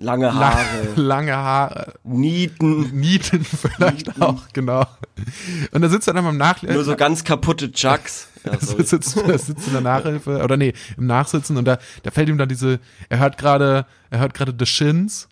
[0.00, 0.64] Lange Haare.
[0.96, 1.92] lange Haare.
[2.04, 2.90] Nieten.
[2.98, 4.22] Nieten vielleicht Nieten.
[4.22, 4.86] auch, genau.
[5.72, 6.74] Und da sitzt er dann beim Nachlesen.
[6.74, 8.26] Nur so ganz kaputte Chucks.
[8.42, 12.38] Ja, sitzt, sitzt in der Nachhilfe, oder nee, im Nachsitzen und da, da fällt ihm
[12.38, 15.28] dann diese, er hört gerade, er hört gerade The Shins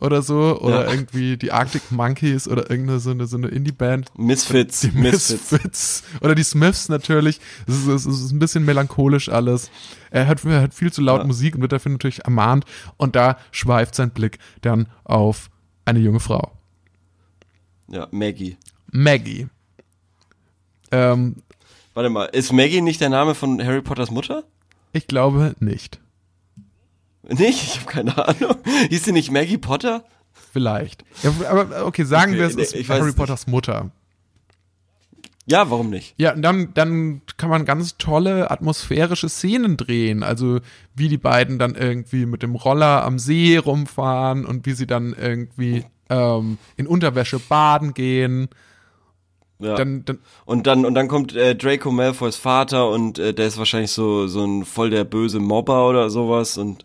[0.00, 0.90] oder so oder ja.
[0.90, 4.18] irgendwie die Arctic Monkeys oder irgendeine so eine, so eine Indie-Band.
[4.18, 4.80] Misfits.
[4.80, 5.52] Die Misfits.
[5.52, 6.02] Misfits.
[6.20, 7.40] Oder die Smiths natürlich.
[7.66, 9.70] Es ist, es ist ein bisschen melancholisch alles.
[10.10, 11.26] Er hört, er hört viel zu laut ja.
[11.26, 12.64] Musik und wird dafür natürlich ermahnt
[12.96, 15.50] und da schweift sein Blick dann auf
[15.84, 16.52] eine junge Frau.
[17.88, 18.56] Ja, Maggie.
[18.90, 19.48] Maggie.
[20.90, 21.36] Ähm,
[21.94, 24.44] Warte mal, ist Maggie nicht der Name von Harry Potters Mutter?
[24.92, 26.00] Ich glaube nicht.
[27.28, 27.62] Nicht?
[27.62, 28.56] Ich habe keine Ahnung.
[28.88, 30.04] Hieß sie nicht Maggie Potter?
[30.52, 31.04] Vielleicht.
[31.22, 33.90] Ja, aber okay, sagen okay, wir es ist Harry Potters Mutter.
[35.46, 36.14] Ja, warum nicht?
[36.16, 40.22] Ja, dann, dann kann man ganz tolle atmosphärische Szenen drehen.
[40.22, 40.60] Also
[40.94, 45.12] wie die beiden dann irgendwie mit dem Roller am See rumfahren und wie sie dann
[45.12, 48.48] irgendwie ähm, in Unterwäsche baden gehen.
[49.58, 49.76] Ja.
[49.76, 53.56] Dann, dann, und dann und dann kommt äh, Draco Malfoys Vater und äh, der ist
[53.56, 56.84] wahrscheinlich so so ein voll der böse Mobber oder sowas und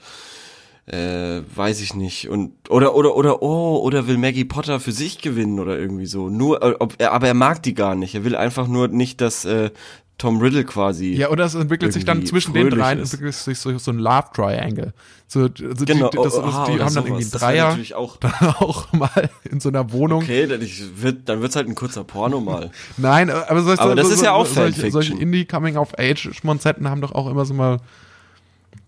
[0.89, 5.21] äh, weiß ich nicht und oder oder oder oh oder will Maggie Potter für sich
[5.21, 8.23] gewinnen oder irgendwie so nur äh, ob er aber er mag die gar nicht er
[8.23, 9.71] will einfach nur nicht dass äh,
[10.19, 11.13] Tom Riddle quasi.
[11.13, 14.25] Ja, oder es entwickelt sich dann zwischen den dreien entwickelt sich so, so ein Love
[14.33, 14.93] Triangle.
[15.27, 17.77] So, also genau, die, das, oh, das, die oh, haben dann irgendwie Dreier.
[17.77, 20.23] Das auch, dann auch mal in so einer Wohnung.
[20.23, 20.59] Okay, dann,
[20.95, 22.69] wird, dann wird's halt ein kurzer Porno mal.
[22.97, 26.31] Nein, aber, so, aber das so, ist ja auch solche, solche Indie Coming of Age
[26.33, 27.79] Schmonzetten haben doch auch immer so mal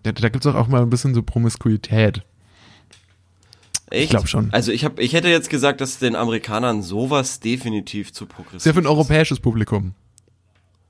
[0.02, 2.22] da, da gibt's doch auch mal ein bisschen so Promiskuität.
[3.90, 4.04] Echt?
[4.04, 4.52] Ich glaube schon.
[4.52, 8.74] Also ich habe, ich hätte jetzt gesagt, dass den Amerikanern sowas definitiv zu progressiv Sehr
[8.74, 9.94] für ein europäisches Publikum.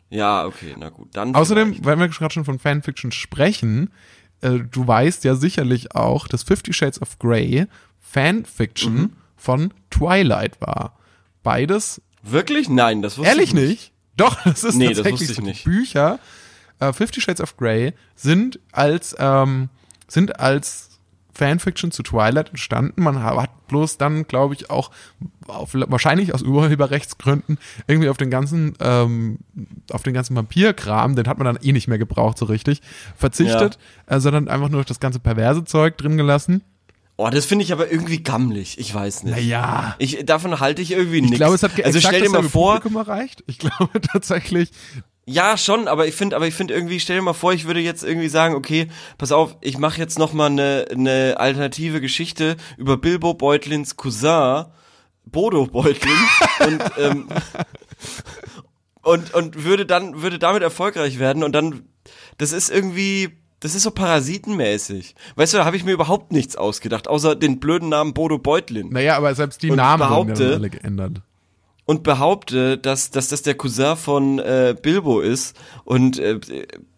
[0.08, 1.08] Ja, okay, na gut.
[1.12, 1.84] Dann Außerdem, vielleicht.
[1.84, 3.90] weil wir gerade schon von Fanfiction sprechen,
[4.40, 7.66] äh, du weißt ja sicherlich auch, dass Fifty Shades of Grey
[7.98, 9.12] Fanfiction mhm.
[9.36, 10.98] von Twilight war.
[11.42, 12.02] Beides.
[12.22, 12.68] Wirklich?
[12.68, 13.68] Nein, das wusste Ehrlich ich nicht.
[13.68, 13.92] nicht?
[14.16, 15.64] Doch, das ist nee, tatsächlich das nicht.
[15.64, 16.18] Bücher
[16.82, 19.68] äh, Fifty Shades of Grey sind als ähm,
[20.08, 20.92] sind als
[21.34, 23.02] Fanfiction zu Twilight entstanden.
[23.02, 24.90] Man hat bloß dann, glaube ich, auch
[25.46, 29.38] auf, wahrscheinlich aus Urheberrechtsgründen irgendwie auf den ganzen ähm,
[29.90, 32.82] auf den ganzen Vampirkram, den hat man dann eh nicht mehr gebraucht so richtig,
[33.16, 34.16] verzichtet, ja.
[34.16, 36.62] äh, sondern einfach nur das ganze perverse Zeug drin gelassen.
[37.16, 38.78] Oh, das finde ich aber irgendwie gammelig.
[38.78, 39.36] Ich weiß nicht.
[39.36, 39.94] Naja.
[39.98, 41.32] Ich, davon halte ich irgendwie nichts.
[41.32, 43.44] Ich glaube, es hat also stell dir mal vor, erreicht.
[43.46, 44.70] Ich glaube tatsächlich,
[45.24, 47.80] ja, schon, aber ich finde, aber ich finde irgendwie, stell dir mal vor, ich würde
[47.80, 52.56] jetzt irgendwie sagen, okay, pass auf, ich mache jetzt noch mal eine, eine alternative Geschichte
[52.76, 54.66] über Bilbo Beutlins Cousin
[55.24, 56.16] Bodo Beutlin
[56.66, 57.28] und, ähm,
[59.02, 61.82] und, und würde dann, würde damit erfolgreich werden und dann,
[62.38, 65.14] das ist irgendwie, das ist so parasitenmäßig.
[65.36, 68.88] Weißt du, da habe ich mir überhaupt nichts ausgedacht, außer den blöden Namen Bodo Beutlin.
[68.88, 71.22] Naja, aber selbst die und Namen behaupte, ja alle geändert.
[71.84, 76.38] Und behaupte, dass, dass das der Cousin von äh, Bilbo ist und äh,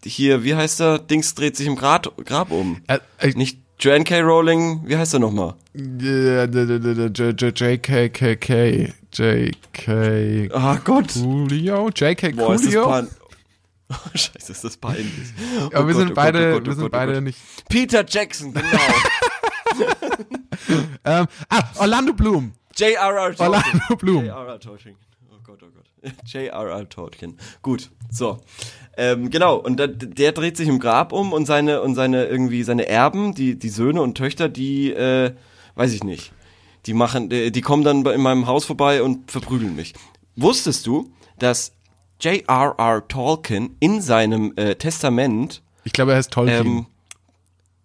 [0.03, 0.99] hier, wie heißt er?
[0.99, 2.83] Dings dreht sich im Grab, Grab um.
[2.87, 4.21] Äh, äh, Nicht Joanne K.
[4.21, 5.55] Rowling, wie heißt er nochmal?
[7.51, 8.93] JKKK.
[9.11, 10.51] JK.
[10.53, 11.13] Ah Gott.
[11.13, 11.89] Coolio.
[11.89, 13.03] JK Boah, Coolio.
[13.89, 15.33] Oh, scheiße, ist das peinlich.
[15.59, 17.37] Oh Aber wir sind beide, wir sind beide nicht.
[17.69, 18.65] Peter Jackson, genau.
[21.05, 22.53] ähm, ah, Orlando Bloom.
[22.77, 23.35] J.R.R.
[23.35, 23.39] Tolkien.
[23.39, 24.25] Orlando Bloom.
[24.25, 24.59] J.R.R.
[24.59, 24.95] Tolkien.
[25.31, 26.13] Oh Gott, oh Gott.
[26.25, 26.89] J.R.R.
[26.89, 27.37] Tolkien.
[27.61, 28.39] Gut, so.
[28.97, 32.63] Ähm, genau, und da, der dreht sich im Grab um und seine, und seine, irgendwie,
[32.63, 35.33] seine Erben, die, die Söhne und Töchter, die, äh,
[35.75, 36.31] weiß ich nicht.
[36.85, 39.93] Die machen, die, die kommen dann in meinem Haus vorbei und verprügeln mich.
[40.35, 41.73] Wusstest du, dass
[42.19, 43.07] J.R.R.
[43.07, 45.61] Tolkien in seinem äh, Testament.
[45.83, 46.65] Ich glaube, er heißt Tolkien.
[46.65, 46.85] Ähm,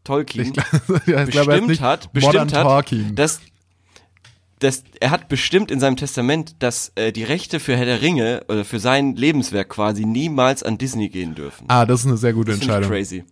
[0.05, 0.53] Tolkien.
[0.53, 3.41] Ich, ja, ich glaube, bestimmt hat, bestimmt hat, dass,
[4.61, 8.45] dass er hat bestimmt in seinem Testament, dass äh, die Rechte für Herr der Ringe
[8.49, 11.65] oder für sein Lebenswerk quasi niemals an Disney gehen dürfen.
[11.69, 12.91] Ah, das ist eine sehr gute das Entscheidung.
[12.91, 13.25] Finde ich crazy.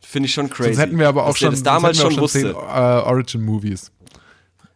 [0.00, 0.74] Finde ich schon crazy.
[0.74, 2.40] Sonst hätten wir aber auch schon, das damals schon, schon wusste.
[2.40, 3.92] Zehn, uh, Origin Movies.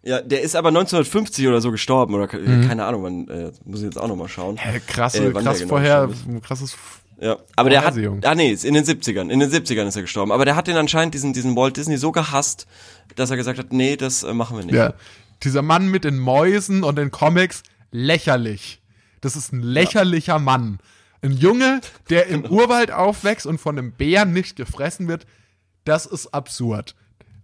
[0.02, 2.68] Ja, der ist aber 1950 oder so gestorben oder mhm.
[2.68, 4.58] keine Ahnung, man äh, muss ich jetzt auch noch mal schauen.
[4.58, 6.10] Hä, krass, äh, krass genau vorher,
[6.42, 6.76] krasses
[7.20, 10.32] ja, aber der hat, ah nee, in den 70ern, in den 70ern ist er gestorben,
[10.32, 12.66] aber der hat den anscheinend diesen, diesen Walt Disney so gehasst,
[13.14, 14.74] dass er gesagt hat, nee, das äh, machen wir nicht.
[14.74, 14.94] Ja,
[15.42, 18.80] dieser Mann mit den Mäusen und den Comics, lächerlich.
[19.20, 20.38] Das ist ein lächerlicher ja.
[20.38, 20.78] Mann.
[21.22, 22.44] Ein Junge, der im.
[22.50, 25.26] Urwald aufwächst und von einem Bären nicht gefressen wird,
[25.84, 26.94] das ist absurd.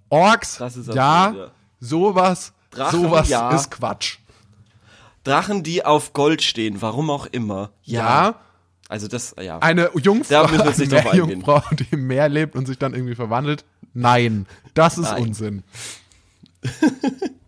[0.08, 1.50] Orks, das ist absurd, ja, ja
[1.80, 3.50] sowas, Drachen, sowas ja.
[3.50, 4.18] ist Quatsch.
[5.24, 7.72] Drachen, die auf Gold stehen, warum auch immer.
[7.82, 8.28] Ja.
[8.28, 8.40] ja.
[8.88, 9.58] Also das, ja.
[9.58, 13.64] Eine Jungfrau, eine Jungfrau, die im Meer lebt und sich dann irgendwie verwandelt.
[13.92, 15.22] Nein, das ist Nein.
[15.22, 15.62] Unsinn.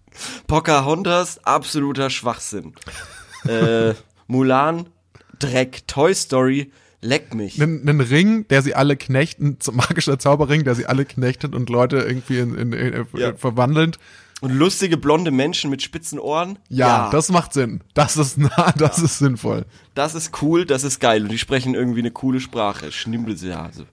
[0.47, 2.75] Pocahontas, absoluter Schwachsinn.
[3.49, 3.95] äh,
[4.27, 4.87] Mulan,
[5.39, 5.87] Dreck.
[5.87, 7.61] Toy Story, leck mich.
[7.61, 12.39] Einen Ring, der sie alle knechten, magischer Zauberring, der sie alle knechtet und Leute irgendwie
[12.39, 13.35] in, in, in, ja.
[13.35, 13.93] verwandeln.
[14.41, 16.59] Und lustige blonde Menschen mit spitzen Ohren?
[16.69, 17.11] Ja, ja.
[17.11, 17.81] das macht Sinn.
[17.95, 19.05] Das ist nah, das ja.
[19.05, 19.67] ist sinnvoll.
[19.95, 21.23] Das ist cool, das ist geil.
[21.23, 22.91] Und die sprechen irgendwie eine coole Sprache.
[22.91, 23.87] Schnimbelsease.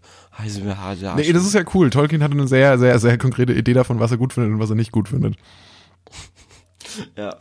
[1.18, 1.90] Nee, das ist ja cool.
[1.90, 4.70] Tolkien hatte eine sehr, sehr, sehr konkrete Idee davon, was er gut findet und was
[4.70, 5.36] er nicht gut findet.
[7.16, 7.36] Ja.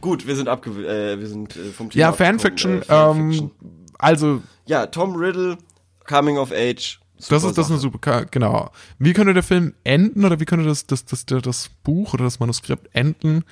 [0.00, 3.50] Gut, wir sind abge äh, wir sind äh, vom Thema Ja, Fanfiction, äh, Fanfiction.
[3.62, 5.58] Ähm, also ja, Tom Riddle
[6.06, 8.70] Coming of Age das ist das ist eine super, genau.
[8.98, 12.40] Wie könnte der Film enden oder wie könnte das, das, das, das, Buch oder das
[12.40, 13.44] Manuskript enden?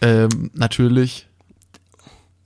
[0.00, 1.26] Ähm, natürlich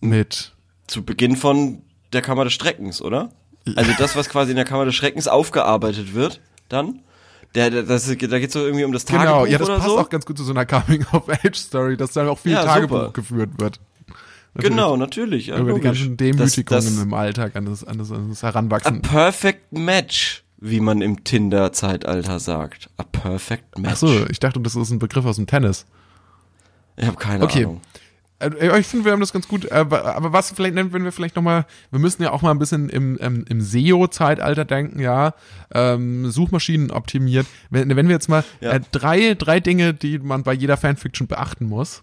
[0.00, 0.52] mit.
[0.86, 3.30] Zu Beginn von der Kammer des Streckens, oder?
[3.76, 7.00] Also das, was quasi in der Kammer des Schreckens aufgearbeitet wird, dann.
[7.54, 9.86] Der, der, das, da geht es so irgendwie um das Tagebuch Genau, ja, das passt
[9.86, 9.98] so.
[9.98, 13.12] auch ganz gut zu so einer Coming-of-Age-Story, dass dann auch viel ja, Tagebuch super.
[13.12, 13.80] geführt wird.
[14.54, 14.76] Natürlich.
[14.76, 15.46] Genau, natürlich.
[15.48, 15.80] Ja, über logisch.
[15.80, 18.98] die ganzen Demütigungen das, das im Alltag an das, an, das, an das Heranwachsen.
[18.98, 22.90] A perfect match, wie man im Tinder-Zeitalter sagt.
[22.96, 23.92] A perfect match.
[23.92, 25.86] Ach so, ich dachte, das ist ein Begriff aus dem Tennis.
[26.96, 27.64] Ich habe keine okay.
[27.64, 27.80] Ahnung.
[27.94, 27.98] Äh,
[28.40, 29.70] ich finde, wir haben das ganz gut.
[29.70, 33.16] Aber was vielleicht, wenn wir vielleicht nochmal, wir müssen ja auch mal ein bisschen im,
[33.18, 35.34] im, im SEO-Zeitalter denken, ja.
[35.72, 37.46] Ähm, Suchmaschinen optimiert.
[37.70, 38.72] Wenn, wenn wir jetzt mal ja.
[38.72, 42.02] äh, drei, drei Dinge, die man bei jeder Fanfiction beachten muss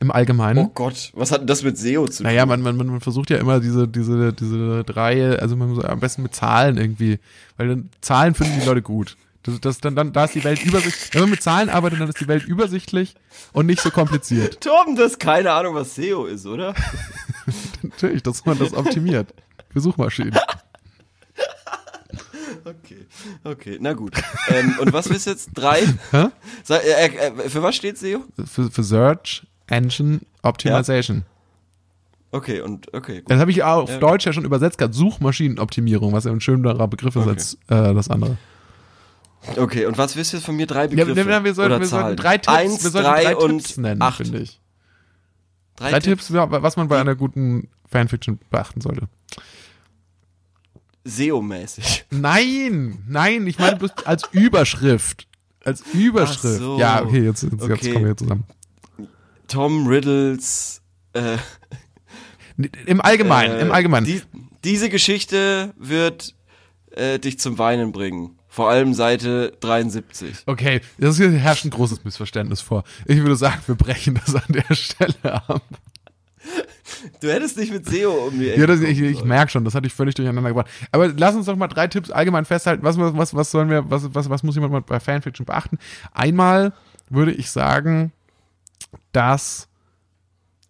[0.00, 0.58] im Allgemeinen.
[0.58, 2.26] Oh Gott, was hat denn das mit SEO zu tun?
[2.26, 6.00] Naja, man, man, man versucht ja immer diese, diese, diese drei, also man muss am
[6.00, 7.18] besten mit Zahlen irgendwie,
[7.56, 9.16] weil dann Zahlen finden die Leute gut.
[9.48, 11.14] Das, das, dann, dann, da ist die Welt übersichtlich.
[11.14, 13.14] Wenn man mit Zahlen arbeitet, dann ist die Welt übersichtlich
[13.52, 14.60] und nicht so kompliziert.
[14.60, 16.74] Torben, du hast keine Ahnung, was SEO ist, oder?
[17.82, 19.34] Natürlich, dass man das optimiert.
[19.70, 20.38] Für Suchmaschinen.
[22.64, 23.06] Okay,
[23.44, 24.12] okay, na gut.
[24.48, 25.50] ähm, und was willst du jetzt?
[25.54, 25.80] Drei?
[26.64, 28.24] Sag, äh, äh, für was steht SEO?
[28.44, 31.18] Für, für Search Engine Optimization.
[31.18, 31.22] Ja.
[32.30, 33.20] Okay, und okay.
[33.20, 33.30] Gut.
[33.30, 33.98] Das habe ich auf ja.
[33.98, 34.92] Deutsch ja schon übersetzt gerade.
[34.92, 37.30] Suchmaschinenoptimierung, was ja ein schönerer Begriff ist okay.
[37.30, 38.36] als äh, das andere.
[39.56, 40.66] Okay, und was willst du jetzt von mir?
[40.66, 43.36] Drei Begriffe ja, wir, sollten, oder wir sollten drei Tipps, Eins, wir sollten drei, drei
[43.36, 44.16] und Tipps nennen, acht.
[44.18, 44.60] finde ich.
[45.76, 49.08] Drei, drei Tipps, Tipps, was man bei einer guten Fanfiction beachten sollte.
[51.04, 52.04] SEO-mäßig.
[52.10, 55.26] Nein, nein, ich meine als Überschrift.
[55.64, 56.58] Als Überschrift.
[56.58, 56.78] So.
[56.78, 57.72] Ja, okay, jetzt, jetzt, okay.
[57.72, 58.44] jetzt kommen wir zusammen.
[59.46, 60.82] Tom Riddles
[61.14, 61.38] äh,
[62.86, 64.06] im Allgemeinen, äh, im Allgemeinen.
[64.06, 64.22] Die,
[64.64, 66.34] diese Geschichte wird
[66.90, 68.37] äh, dich zum Weinen bringen.
[68.58, 70.38] Vor allem Seite 73.
[70.46, 72.82] Okay, das hier herrscht ein großes Missverständnis vor.
[73.06, 75.62] Ich würde sagen, wir brechen das an der Stelle ab.
[77.20, 79.76] Du hättest nicht mit SEO um die Ecke Ja, das, ich, ich merke schon, das
[79.76, 80.68] hatte ich völlig durcheinander gebracht.
[80.90, 82.82] Aber lass uns doch mal drei Tipps allgemein festhalten.
[82.82, 85.78] Was, was, was sollen wir, was, was, was muss jemand mal bei Fanfiction beachten?
[86.12, 86.72] Einmal
[87.10, 88.10] würde ich sagen,
[89.12, 89.68] dass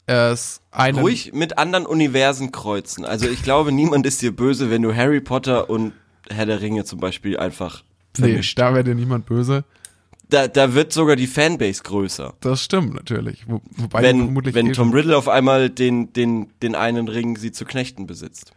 [0.05, 3.07] es einen Ruhig mit anderen Universen kreuzen.
[3.07, 5.95] Also ich glaube, niemand ist dir böse, wenn du Harry Potter und
[6.31, 8.59] Herr der Ringe zum Beispiel einfach vermischt.
[8.59, 9.65] Nee, da wäre dir niemand böse
[10.29, 12.35] da, da wird sogar die Fanbase größer.
[12.41, 13.49] Das stimmt natürlich.
[13.49, 17.53] Wo, wobei wenn vermutlich wenn Tom Riddle auf einmal den, den, den einen Ring sie
[17.53, 18.53] zu Knechten besitzt.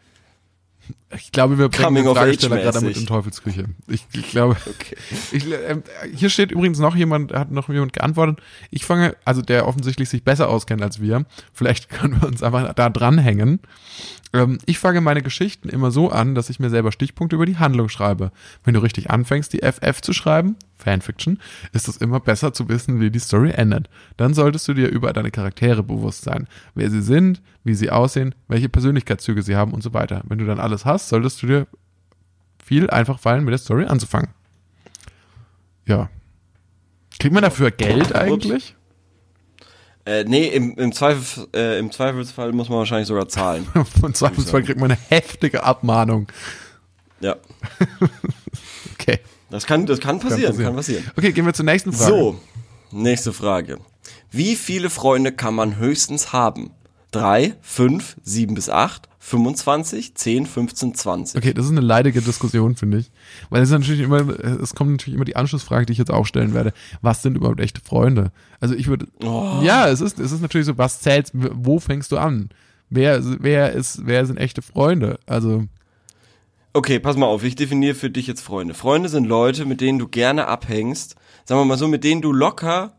[1.16, 3.66] Ich glaube, wir bringen Coming den Fragesteller gerade mit in Teufelsküche.
[3.88, 4.56] Ich, ich glaube.
[4.66, 4.96] Okay.
[5.32, 5.82] Ich, äh,
[6.14, 8.40] hier steht übrigens noch jemand, hat noch jemand geantwortet.
[8.70, 11.26] Ich fange, also der offensichtlich sich besser auskennt als wir.
[11.54, 13.60] Vielleicht können wir uns einfach da dranhängen.
[14.34, 17.58] Ähm, ich fange meine Geschichten immer so an, dass ich mir selber Stichpunkte über die
[17.58, 18.32] Handlung schreibe.
[18.64, 21.40] Wenn du richtig anfängst, die FF zu schreiben, Fanfiction,
[21.74, 23.90] ist es immer besser zu wissen, wie die Story endet.
[24.18, 26.48] Dann solltest du dir über deine Charaktere bewusst sein.
[26.76, 30.22] Wer sie sind, wie sie aussehen, welche Persönlichkeitszüge sie haben und so weiter.
[30.26, 31.68] Wenn du dann alles hast, solltest du dir
[32.64, 34.30] viel einfach fallen, mit der Story anzufangen.
[35.86, 36.10] Ja.
[37.20, 38.76] Kriegt man dafür Geld eigentlich?
[40.06, 43.68] Äh, nee, im, im, Zweifel, äh, im Zweifelsfall muss man wahrscheinlich sogar zahlen.
[44.04, 46.28] Im Zweifelsfall kriegt man eine heftige Abmahnung.
[47.20, 47.36] Ja.
[48.94, 49.20] okay.
[49.52, 51.04] Das kann, das kann passieren, kann passieren, kann passieren.
[51.18, 52.12] Okay, gehen wir zur nächsten Frage.
[52.12, 52.40] So,
[52.92, 53.80] nächste Frage.
[54.32, 56.72] Wie viele Freunde kann man höchstens haben?
[57.12, 61.38] Drei, fünf, sieben bis acht, 25, 10, 15, 20.
[61.38, 63.12] Okay, das ist eine leidige Diskussion, finde ich.
[63.50, 64.28] Weil es ist natürlich immer,
[64.62, 66.72] es kommt natürlich immer die Anschlussfrage, die ich jetzt auch stellen werde.
[67.02, 68.32] Was sind überhaupt echte Freunde?
[68.62, 69.60] Also ich würde, oh.
[69.62, 72.50] ja, es ist, es ist natürlich so, was zählt, wo fängst du an?
[72.90, 75.20] Wer, wer ist, wer sind echte Freunde?
[75.26, 75.66] Also.
[76.74, 78.74] Okay, pass mal auf, ich definiere für dich jetzt Freunde.
[78.74, 81.16] Freunde sind Leute, mit denen du gerne abhängst.
[81.44, 82.94] Sagen wir mal so, mit denen du locker,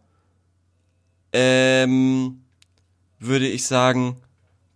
[1.32, 2.42] ähm,
[3.18, 4.16] würde ich sagen,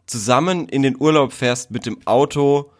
[0.07, 2.71] zusammen in den Urlaub fährst mit dem Auto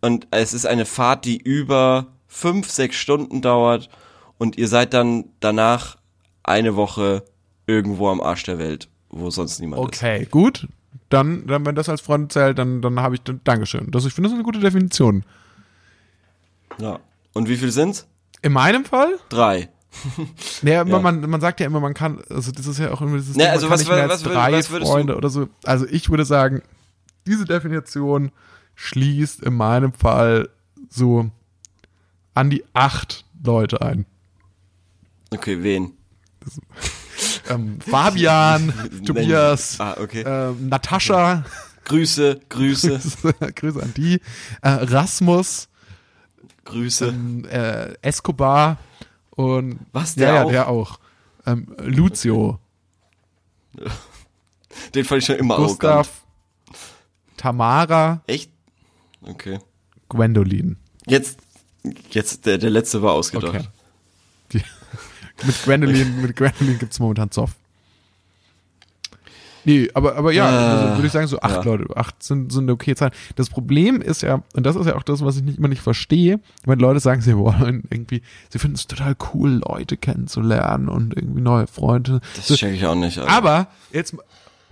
[0.00, 3.88] und es ist eine Fahrt, die über fünf, sechs Stunden dauert
[4.36, 5.96] und ihr seid dann danach
[6.42, 7.24] eine Woche
[7.66, 10.22] irgendwo am Arsch der Welt, wo sonst niemand okay, ist.
[10.22, 10.68] Okay, gut.
[11.08, 13.90] Dann, dann, wenn das als Freund zählt, dann, dann habe ich, dann, Dankeschön.
[13.90, 15.24] Das, ich finde, das ist eine gute Definition.
[16.78, 17.00] Ja.
[17.32, 18.06] Und wie viel sind's?
[18.42, 19.18] In meinem Fall?
[19.28, 19.68] Drei.
[20.62, 20.98] naja, ja.
[20.98, 23.52] man, man sagt ja immer, man kann, also das ist ja auch immer dieses naja,
[23.52, 25.18] also was, was, was, drei was Freunde du?
[25.18, 25.48] oder so.
[25.64, 26.62] Also ich würde sagen,
[27.26, 28.30] diese Definition
[28.74, 30.50] schließt in meinem Fall
[30.88, 31.30] so
[32.34, 34.06] an die acht Leute ein.
[35.30, 35.92] Okay, wen?
[36.40, 36.60] Das,
[37.48, 38.72] ähm, Fabian,
[39.06, 40.22] Tobias, ah, okay.
[40.26, 41.44] ähm, Natascha.
[41.84, 42.90] Grüße, Grüße.
[42.90, 44.20] Grüße, Grüße an die.
[44.62, 45.68] Äh, Rasmus.
[46.64, 47.08] Grüße.
[47.08, 48.78] Ähm, äh, Escobar.
[49.30, 50.46] Und Was, der ja, auch?
[50.46, 50.98] Ja, der auch.
[51.46, 52.58] Ähm, Lucio.
[54.94, 55.90] Den fand ich schon immer Gustav.
[55.90, 56.10] Arrogant.
[57.36, 58.22] Tamara.
[58.26, 58.50] Echt?
[59.22, 59.58] Okay.
[60.08, 60.76] Gwendolin.
[61.06, 61.38] Jetzt,
[62.10, 63.54] jetzt, der, der letzte war ausgedacht.
[63.54, 63.68] Okay.
[64.52, 64.62] Die,
[65.44, 67.54] mit Gwendolin, mit Gwendolin gibt's momentan Zoff.
[69.68, 71.62] Nee, aber, aber ja, äh, also würde ich sagen, so acht ja.
[71.62, 73.12] Leute, acht sind, sind eine okay Zahlen.
[73.36, 75.82] Das Problem ist ja, und das ist ja auch das, was ich nicht, immer nicht
[75.82, 81.14] verstehe, wenn Leute sagen, sie wollen irgendwie, sie finden es total cool, Leute kennenzulernen und
[81.14, 82.20] irgendwie neue Freunde.
[82.36, 83.18] Das so, check ich auch nicht.
[83.18, 83.30] Also.
[83.30, 84.16] Aber jetzt,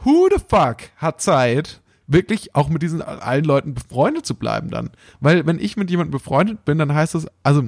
[0.02, 4.88] who the fuck hat Zeit, wirklich auch mit diesen allen Leuten befreundet zu bleiben dann?
[5.20, 7.64] Weil wenn ich mit jemandem befreundet bin, dann heißt das, also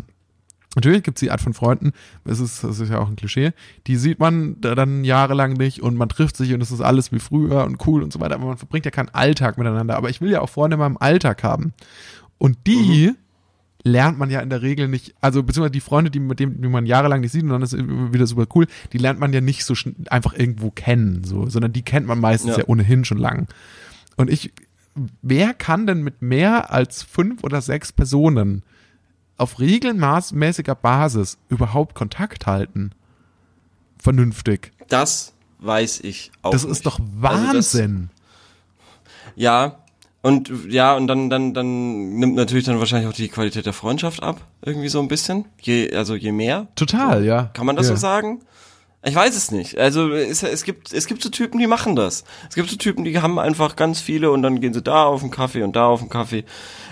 [0.78, 1.90] Natürlich gibt es die Art von Freunden,
[2.24, 3.50] das ist, das ist ja auch ein Klischee,
[3.88, 7.18] die sieht man dann jahrelang nicht und man trifft sich und es ist alles wie
[7.18, 9.96] früher und cool und so weiter, aber man verbringt ja keinen Alltag miteinander.
[9.96, 11.72] Aber ich will ja auch Freunde in meinem Alltag haben.
[12.38, 13.16] Und die mhm.
[13.82, 16.86] lernt man ja in der Regel nicht, also beziehungsweise die Freunde, die mit denen man
[16.86, 19.64] jahrelang nicht sieht und dann ist es wieder super cool, die lernt man ja nicht
[19.64, 19.74] so
[20.10, 23.48] einfach irgendwo kennen, so, sondern die kennt man meistens ja, ja ohnehin schon lang.
[24.16, 24.52] Und ich,
[25.22, 28.62] wer kann denn mit mehr als fünf oder sechs Personen
[29.38, 32.92] auf regelmäßiger Basis überhaupt Kontakt halten?
[33.98, 34.72] Vernünftig.
[34.88, 36.50] Das weiß ich auch.
[36.50, 38.10] Das ist doch Wahnsinn.
[38.10, 38.18] Also
[39.24, 39.78] das, ja,
[40.20, 44.22] und ja, und dann, dann, dann nimmt natürlich dann wahrscheinlich auch die Qualität der Freundschaft
[44.22, 45.44] ab, irgendwie so ein bisschen.
[45.60, 46.66] Je, also je mehr.
[46.74, 47.50] Total, ja.
[47.54, 47.94] Kann man das ja.
[47.94, 48.40] so sagen?
[49.04, 49.78] Ich weiß es nicht.
[49.78, 52.24] Also es, es gibt es gibt so Typen, die machen das.
[52.48, 55.20] Es gibt so Typen, die haben einfach ganz viele und dann gehen sie da auf
[55.20, 56.44] den Kaffee und da auf den Kaffee.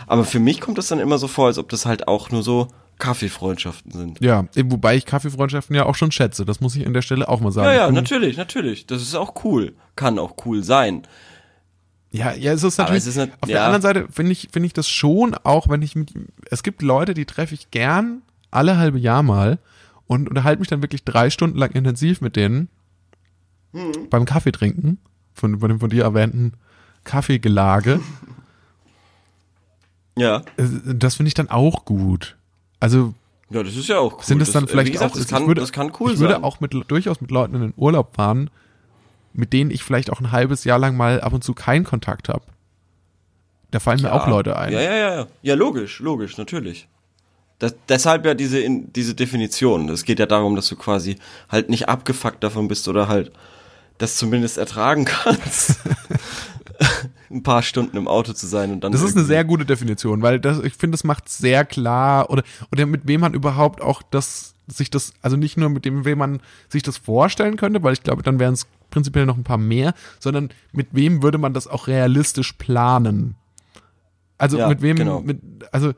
[0.06, 2.44] Aber für mich kommt das dann immer so vor, als ob das halt auch nur
[2.44, 4.20] so Kaffeefreundschaften sind.
[4.20, 6.44] Ja, wobei ich Kaffeefreundschaften ja auch schon schätze.
[6.44, 7.68] Das muss ich an der Stelle auch mal sagen.
[7.68, 8.86] Ja, ja, natürlich, natürlich.
[8.86, 9.74] Das ist auch cool.
[9.96, 11.02] Kann auch cool sein.
[12.12, 13.02] Ja, ja, es ist natürlich.
[13.02, 13.56] Es ist nicht, auf ja.
[13.56, 16.14] der anderen Seite finde ich, finde ich das schon auch, wenn ich mit,
[16.50, 19.58] es gibt Leute, die treffe ich gern alle halbe Jahr mal
[20.06, 22.68] und unterhalte mich dann wirklich drei Stunden lang intensiv mit denen
[23.72, 24.08] hm.
[24.10, 24.98] beim Kaffee trinken,
[25.34, 26.52] von, von dem von dir erwähnten
[27.04, 28.00] Kaffeegelage.
[30.18, 30.42] Ja.
[30.56, 32.36] Das finde ich dann auch gut.
[32.80, 33.14] Also.
[33.50, 34.24] Ja, das ist ja auch cool.
[34.24, 36.28] Sind es dann das, vielleicht gesagt, auch, das kann, würde, das kann cool ich sein.
[36.28, 38.50] würde auch mit, durchaus mit Leuten in den Urlaub fahren,
[39.32, 42.28] mit denen ich vielleicht auch ein halbes Jahr lang mal ab und zu keinen Kontakt
[42.28, 42.42] habe.
[43.70, 44.08] Da fallen ja.
[44.08, 44.72] mir auch Leute ein.
[44.72, 45.26] Ja, ja, ja.
[45.42, 46.88] Ja, logisch, logisch, natürlich.
[47.58, 49.88] Das, deshalb ja diese, in, diese Definition.
[49.88, 51.16] Es geht ja darum, dass du quasi
[51.48, 53.32] halt nicht abgefuckt davon bist oder halt
[53.98, 55.80] das zumindest ertragen kannst.
[57.30, 58.92] ein paar Stunden im Auto zu sein und dann.
[58.92, 62.42] Das ist eine sehr gute Definition, weil das, ich finde, das macht sehr klar oder,
[62.70, 66.18] oder mit wem man überhaupt auch das, sich das, also nicht nur mit dem, wem
[66.18, 69.58] man sich das vorstellen könnte, weil ich glaube, dann wären es prinzipiell noch ein paar
[69.58, 73.36] mehr, sondern mit wem würde man das auch realistisch planen?
[74.38, 75.20] Also ja, mit wem, genau.
[75.20, 75.40] mit,
[75.72, 75.92] also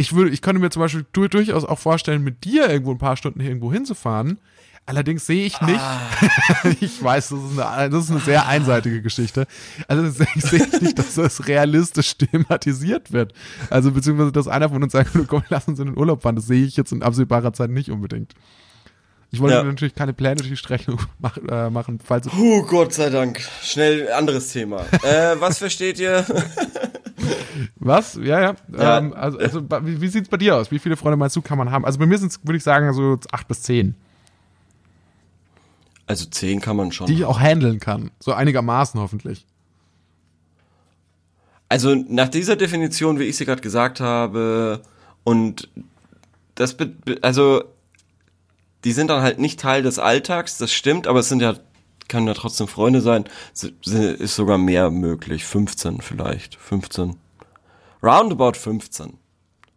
[0.00, 3.16] ich würde, ich könnte mir zum Beispiel durchaus auch vorstellen, mit dir irgendwo ein paar
[3.16, 4.40] Stunden irgendwo hinzufahren,
[4.86, 6.00] Allerdings sehe ich nicht, ah.
[6.80, 9.46] ich weiß, das ist, eine, das ist eine sehr einseitige Geschichte.
[9.86, 13.32] Also ich sehe nicht, dass das realistisch thematisiert wird.
[13.68, 16.46] Also beziehungsweise, dass einer von uns sagt, komm, lass uns in den Urlaub fahren, das
[16.46, 18.32] sehe ich jetzt in absehbarer Zeit nicht unbedingt.
[19.30, 19.62] Ich wollte ja.
[19.62, 22.26] natürlich keine Pläne durch die Strecke mach, äh, machen, falls.
[22.26, 23.40] Puh, Gott sei Dank.
[23.62, 24.80] Schnell anderes Thema.
[25.04, 26.24] äh, was versteht ihr?
[27.76, 28.14] was?
[28.14, 28.54] Ja, ja.
[28.76, 28.98] ja.
[28.98, 30.70] Ähm, also, also wie, wie sieht es bei dir aus?
[30.70, 31.84] Wie viele Freunde meinst du, kann man haben?
[31.84, 33.94] Also bei mir sind es, würde ich sagen, so acht bis zehn.
[36.06, 37.06] Also zehn kann man schon.
[37.06, 38.10] Die ich auch handeln kann.
[38.18, 39.46] So einigermaßen hoffentlich.
[41.68, 44.82] Also nach dieser Definition, wie ich sie gerade gesagt habe,
[45.22, 45.68] und
[46.56, 46.76] das,
[47.22, 47.62] also
[48.84, 51.54] die sind dann halt nicht Teil des Alltags, das stimmt, aber es sind ja,
[52.10, 57.16] können ja trotzdem Freunde sein, ist sogar mehr möglich, 15 vielleicht, 15.
[58.02, 59.14] Roundabout 15.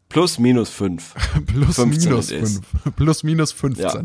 [0.09, 1.13] Plus minus 5.
[1.45, 2.61] Plus minus 5.
[2.95, 3.85] Plus minus 15.
[3.85, 4.03] Ja.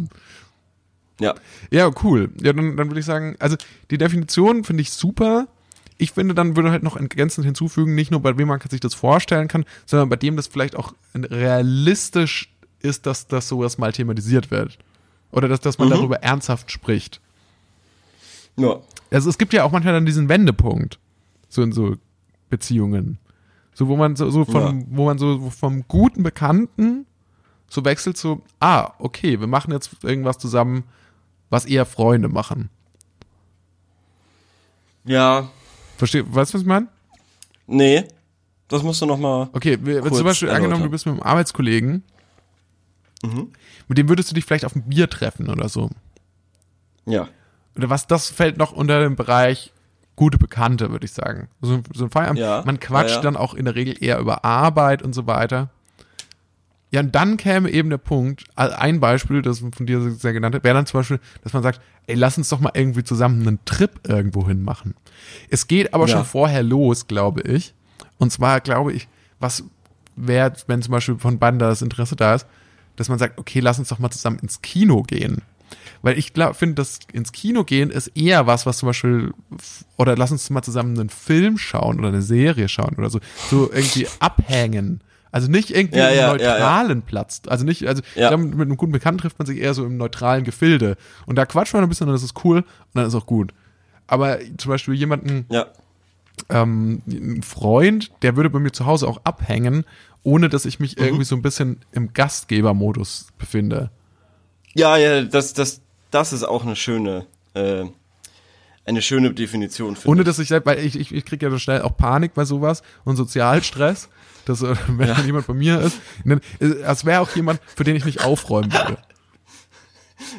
[1.20, 1.34] Ja.
[1.70, 2.30] Ja, cool.
[2.40, 3.56] Ja, dann, dann würde ich sagen, also
[3.90, 5.48] die Definition finde ich super.
[5.96, 8.94] Ich finde, dann würde halt noch ergänzend hinzufügen, nicht nur bei wem man sich das
[8.94, 14.52] vorstellen kann, sondern bei dem das vielleicht auch realistisch ist, dass das sowas mal thematisiert
[14.52, 14.78] wird.
[15.32, 15.92] Oder dass, dass man mhm.
[15.92, 17.20] darüber ernsthaft spricht.
[18.58, 18.80] Ja.
[19.10, 20.98] Also es gibt ja auch manchmal dann diesen Wendepunkt.
[21.48, 21.96] So in so
[22.50, 23.18] Beziehungen.
[23.72, 24.86] So, wo man so, so von, ja.
[24.90, 27.06] wo man so vom guten Bekannten
[27.68, 30.84] so wechselt zu, ah, okay, wir machen jetzt irgendwas zusammen,
[31.50, 32.70] was eher Freunde machen.
[35.04, 35.48] Ja.
[35.96, 36.88] Versteh, weißt du, was ich meine?
[37.66, 38.04] Nee.
[38.68, 39.48] Das musst du noch mal.
[39.52, 40.64] Okay, wenn zum Beispiel erläutern.
[40.64, 42.02] angenommen, du bist mit einem Arbeitskollegen,
[43.22, 43.52] mhm.
[43.88, 45.88] mit dem würdest du dich vielleicht auf ein Bier treffen oder so.
[47.06, 47.28] Ja.
[47.78, 49.72] Oder was, das fällt noch unter den Bereich
[50.16, 51.48] gute Bekannte, würde ich sagen.
[51.60, 52.40] So, so ein Feierabend.
[52.40, 52.62] Ja.
[52.66, 55.70] Man quatscht ja, dann auch in der Regel eher über Arbeit und so weiter.
[56.90, 60.64] Ja, und dann käme eben der Punkt, ein Beispiel, das von dir sehr genannt hat,
[60.64, 63.64] wäre dann zum Beispiel, dass man sagt, ey, lass uns doch mal irgendwie zusammen einen
[63.64, 64.94] Trip irgendwo hin machen.
[65.50, 66.16] Es geht aber ja.
[66.16, 67.74] schon vorher los, glaube ich.
[68.16, 69.06] Und zwar glaube ich,
[69.38, 69.64] was
[70.16, 72.46] wäre, wenn zum Beispiel von beiden das Interesse da ist,
[72.96, 75.42] dass man sagt, okay, lass uns doch mal zusammen ins Kino gehen.
[76.02, 79.32] Weil ich finde, dass ins Kino gehen ist eher was, was zum Beispiel,
[79.96, 83.70] oder lass uns mal zusammen einen Film schauen oder eine Serie schauen oder so, so
[83.72, 87.42] irgendwie abhängen also nicht irgendwie ja, im neutralen ja, Platz.
[87.46, 88.34] Also nicht, also ja.
[88.36, 90.96] mit einem guten Bekannten trifft man sich eher so im neutralen Gefilde.
[91.26, 93.52] Und da quatscht man ein bisschen und das ist cool und dann ist auch gut.
[94.06, 95.66] Aber zum Beispiel jemanden, ja.
[96.48, 99.84] ähm, ein Freund, der würde bei mir zu Hause auch abhängen,
[100.22, 101.04] ohne dass ich mich mhm.
[101.04, 103.90] irgendwie so ein bisschen im Gastgebermodus befinde.
[104.74, 107.84] Ja, ja, das, das, das ist auch eine schöne, äh,
[108.84, 109.96] eine schöne Definition.
[110.04, 112.82] Ohne dass ich, weil ich, ich, ich kriege ja so schnell auch Panik bei sowas
[113.04, 114.08] und Sozialstress
[114.48, 115.20] dass äh, wenn ja.
[115.20, 116.00] jemand bei mir ist,
[116.84, 118.98] als wäre auch jemand, für den ich nicht aufräumen würde.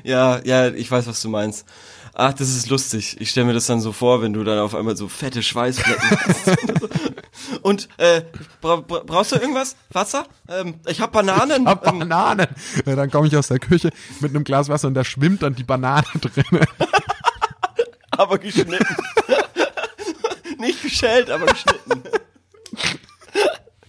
[0.04, 1.66] Ja, ja, ich weiß, was du meinst.
[2.14, 3.16] Ach, das ist lustig.
[3.22, 6.10] Ich stelle mir das dann so vor, wenn du dann auf einmal so fette Schweißflecken
[6.20, 6.58] hast.
[7.62, 8.22] Und äh,
[8.62, 9.76] bra bra brauchst du irgendwas?
[9.92, 10.26] Wasser?
[10.48, 11.64] Ähm, ich hab Bananen.
[11.64, 12.48] Ich hab ähm, Bananen.
[12.86, 15.56] Ja, dann komme ich aus der Küche mit einem Glas Wasser und da schwimmt dann
[15.56, 16.60] die Banane drin.
[18.12, 18.78] aber geschnitten.
[20.60, 22.04] Nicht geschält, aber geschnitten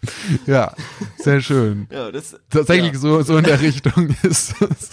[0.47, 0.73] ja,
[1.19, 1.87] sehr schön.
[1.91, 2.99] Ja, das, Tatsächlich ja.
[2.99, 4.91] so, so in der Richtung ist es.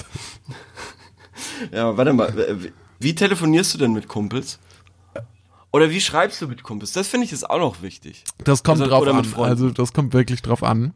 [1.72, 2.57] Ja, warte mal.
[2.99, 4.59] Wie telefonierst du denn mit Kumpels?
[5.72, 6.93] Oder wie schreibst du mit Kumpels?
[6.93, 8.24] Das finde ich ist auch noch wichtig.
[8.43, 9.43] Das kommt also, drauf an.
[9.43, 10.93] Also das kommt wirklich drauf an.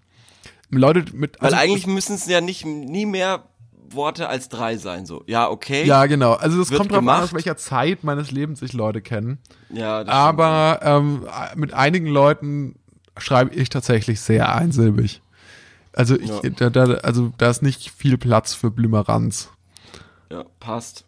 [0.70, 1.42] Leute mit.
[1.42, 3.44] Also, Weil eigentlich müssen es ja nicht nie mehr
[3.94, 5.06] Worte als drei sein.
[5.06, 5.84] So, ja, okay.
[5.84, 6.34] Ja, genau.
[6.34, 7.18] Also das kommt drauf gemacht.
[7.18, 9.40] an, aus welcher Zeit meines Lebens sich Leute kennen.
[9.70, 10.04] Ja.
[10.04, 12.76] Das Aber ähm, mit einigen Leuten
[13.18, 15.22] schreibe ich tatsächlich sehr einsilbig.
[15.94, 16.50] Also ich, ja.
[16.50, 19.50] da, da, also da ist nicht viel Platz für Blümeranz.
[20.32, 21.04] Ja, passt.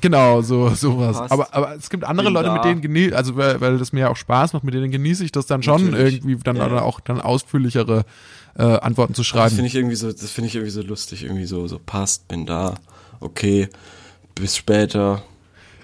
[0.00, 1.18] Genau, so sowas.
[1.30, 2.54] Aber, aber es gibt andere Bin Leute, da.
[2.54, 5.24] mit denen genieße, also weil, weil das mir ja auch Spaß macht, mit denen genieße
[5.24, 6.16] ich das dann schon Natürlich.
[6.16, 6.80] irgendwie dann ja.
[6.82, 8.04] auch dann ausführlichere
[8.56, 9.46] äh, Antworten zu schreiben.
[9.46, 12.28] Das finde ich irgendwie so, das finde ich irgendwie so lustig, irgendwie so, so passt,
[12.28, 12.74] bin da,
[13.20, 13.68] okay,
[14.34, 15.22] bis später.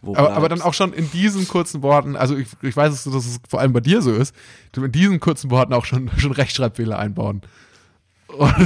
[0.03, 3.41] Aber, aber, dann auch schon in diesen kurzen Worten, also ich, ich weiß, dass es
[3.49, 4.35] vor allem bei dir so ist,
[4.73, 7.43] du in diesen kurzen Worten auch schon, schon Rechtschreibfehler einbauen.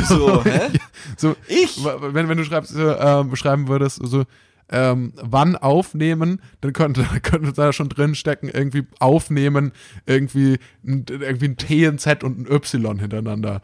[0.05, 0.69] so, hä?
[1.17, 1.83] so, ich?
[1.83, 4.25] Wenn, wenn du schreibst, äh, beschreiben würdest, so,
[4.71, 9.73] ähm, wann aufnehmen, dann könnte, könnte da schon drin stecken, irgendwie aufnehmen,
[10.07, 13.63] irgendwie, irgendwie ein T, ein Z und ein Y hintereinander.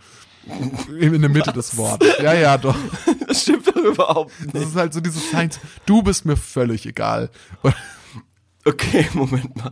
[1.01, 2.19] In der Mitte des Wortes.
[2.23, 2.77] Ja, ja, doch.
[3.27, 4.55] Das stimmt doch überhaupt nicht.
[4.55, 7.31] Das ist halt so dieses Science, du bist mir völlig egal.
[8.69, 9.71] Okay, Moment mal.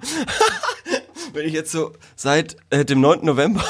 [1.32, 3.24] Wenn ich jetzt so seit äh, dem 9.
[3.24, 3.64] November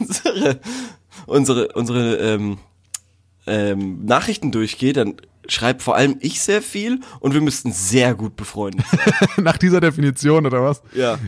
[0.00, 0.58] unsere,
[1.26, 2.58] unsere, unsere ähm,
[3.46, 5.14] ähm, Nachrichten durchgehe, dann
[5.48, 9.28] schreibt vor allem ich sehr viel und wir müssten sehr gut befreundet sein.
[9.44, 10.82] Nach dieser Definition oder was?
[10.94, 11.18] Ja.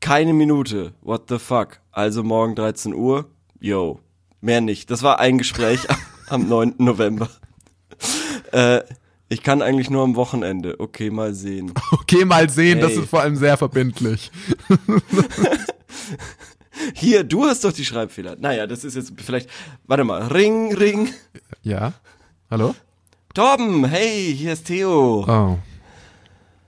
[0.00, 0.92] Keine Minute.
[1.02, 1.80] What the fuck?
[1.92, 3.30] Also morgen 13 Uhr.
[3.60, 4.00] Yo.
[4.40, 4.90] Mehr nicht.
[4.90, 5.88] Das war ein Gespräch
[6.28, 6.74] am, am 9.
[6.78, 7.28] November.
[8.52, 8.82] Äh,
[9.28, 10.78] ich kann eigentlich nur am Wochenende.
[10.78, 11.72] Okay, mal sehen.
[11.92, 12.78] Okay, mal sehen.
[12.78, 12.82] Hey.
[12.82, 14.30] Das ist vor allem sehr verbindlich.
[16.94, 18.36] Hier, du hast doch die Schreibfehler.
[18.38, 19.48] Naja, das ist jetzt vielleicht.
[19.86, 20.22] Warte mal.
[20.26, 21.08] Ring, ring.
[21.62, 21.94] Ja.
[22.50, 22.74] Hallo?
[23.34, 25.24] Torben, hey, hier ist Theo.
[25.26, 25.58] Oh.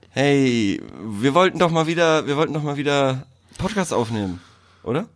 [0.09, 3.25] Hey, wir wollten doch mal wieder, wir wollten doch mal wieder
[3.57, 4.41] Podcast aufnehmen,
[4.83, 5.07] oder?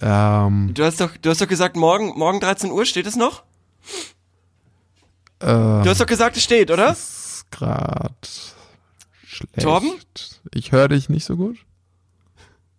[0.00, 3.42] Ähm, du hast doch, du hast doch gesagt, morgen, morgen 13 Uhr steht es noch?
[5.40, 6.86] Äh, du hast doch gesagt, es steht, oder?
[6.86, 8.54] Das ist grad
[9.26, 9.62] schlecht.
[9.62, 9.94] Torben?
[10.54, 11.56] Ich höre dich nicht so gut.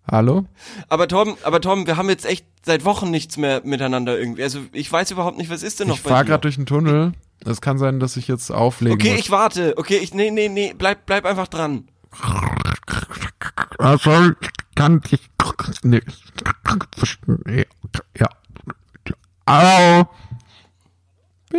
[0.09, 0.45] Hallo?
[0.89, 4.43] Aber Tom, aber Tom, wir haben jetzt echt seit Wochen nichts mehr miteinander irgendwie.
[4.43, 6.09] Also ich weiß überhaupt nicht, was ist denn noch ich bei?
[6.09, 7.13] Ich fahre gerade durch den Tunnel.
[7.45, 8.93] Es kann sein, dass ich jetzt auflege.
[8.93, 9.19] Okay, muss.
[9.19, 9.77] ich warte.
[9.77, 11.87] Okay, ich nee, nee, nee, bleib bleib einfach dran.
[13.77, 14.31] Also,
[14.75, 15.29] kann ich
[15.83, 16.01] nee.
[18.17, 18.29] Ja.
[19.47, 20.07] Hallo.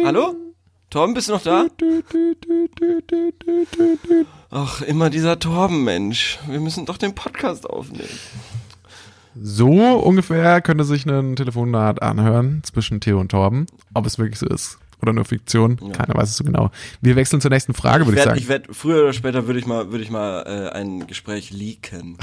[0.04, 0.51] Hallo?
[0.92, 1.68] Torben, bist du noch da?
[4.50, 6.38] Ach, immer dieser Torben, Mensch.
[6.46, 8.10] Wir müssen doch den Podcast aufnehmen.
[9.34, 13.64] So ungefähr könnte sich ein Telefonat anhören zwischen Theo und Torben.
[13.94, 15.92] Ob es wirklich so ist oder nur Fiktion, ja.
[15.92, 16.70] keiner weiß es so genau.
[17.00, 18.38] Wir wechseln zur nächsten Frage, würde ich sagen.
[18.38, 22.18] Ich werde früher oder später würde ich mal würde ich mal äh, ein Gespräch leaken.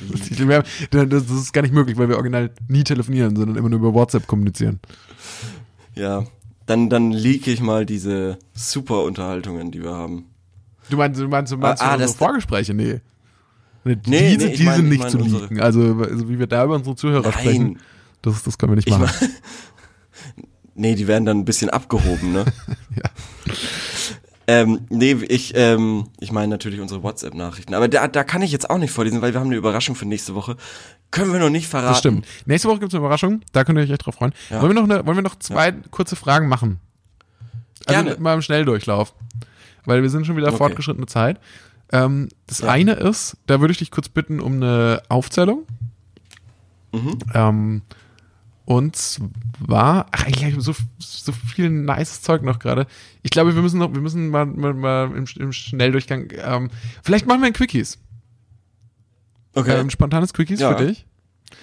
[0.30, 0.64] leaken.
[0.90, 4.26] das ist gar nicht möglich, weil wir original nie telefonieren, sondern immer nur über WhatsApp
[4.26, 4.80] kommunizieren.
[5.94, 6.24] Ja,
[6.68, 10.26] dann dann leake ich mal diese super Unterhaltungen, die wir haben.
[10.90, 12.74] Du meinst, du meinst, du meinst ah, unsere Vorgespräche?
[12.74, 13.00] Nee.
[13.84, 15.60] Nee, nee, diese, nee, diese mein, nicht zu leaken.
[15.60, 17.32] Also, also, wie wir da über unsere Zuhörer Nein.
[17.32, 17.78] sprechen,
[18.20, 19.04] das, das können wir nicht machen.
[19.04, 19.20] Ich
[20.36, 22.44] mein, nee, die werden dann ein bisschen abgehoben, ne?
[22.96, 23.54] ja.
[24.50, 27.74] Ähm, nee, ich, ähm, ich meine natürlich unsere WhatsApp-Nachrichten.
[27.74, 30.06] Aber da, da kann ich jetzt auch nicht vorlesen, weil wir haben eine Überraschung für
[30.06, 30.56] nächste Woche.
[31.10, 31.88] Können wir noch nicht verraten.
[31.88, 32.26] Das stimmt.
[32.46, 34.32] Nächste Woche gibt es eine Überraschung, da könnt ihr euch echt drauf freuen.
[34.50, 34.60] Ja.
[34.60, 35.74] Wollen, wir noch eine, wollen wir noch zwei ja.
[35.90, 36.80] kurze Fragen machen?
[37.86, 38.20] Also Gerne.
[38.20, 39.14] mal im Schnelldurchlauf
[39.88, 40.58] weil wir sind schon wieder okay.
[40.58, 41.40] fortgeschrittene Zeit.
[41.90, 42.68] Ähm, das ja.
[42.68, 45.66] eine ist, da würde ich dich kurz bitten um eine Aufzählung.
[46.92, 47.18] Mhm.
[47.34, 47.82] Ähm,
[48.68, 52.86] und zwar, ach, ich habe so, so viel nice Zeug noch gerade.
[53.22, 56.68] Ich glaube, wir müssen noch, wir müssen mal, mal, mal im, im, Schnelldurchgang, ähm,
[57.02, 57.96] vielleicht machen wir ein Quickies.
[59.54, 59.80] Okay.
[59.80, 60.76] Ähm, spontanes Quickies ja.
[60.76, 61.06] für dich.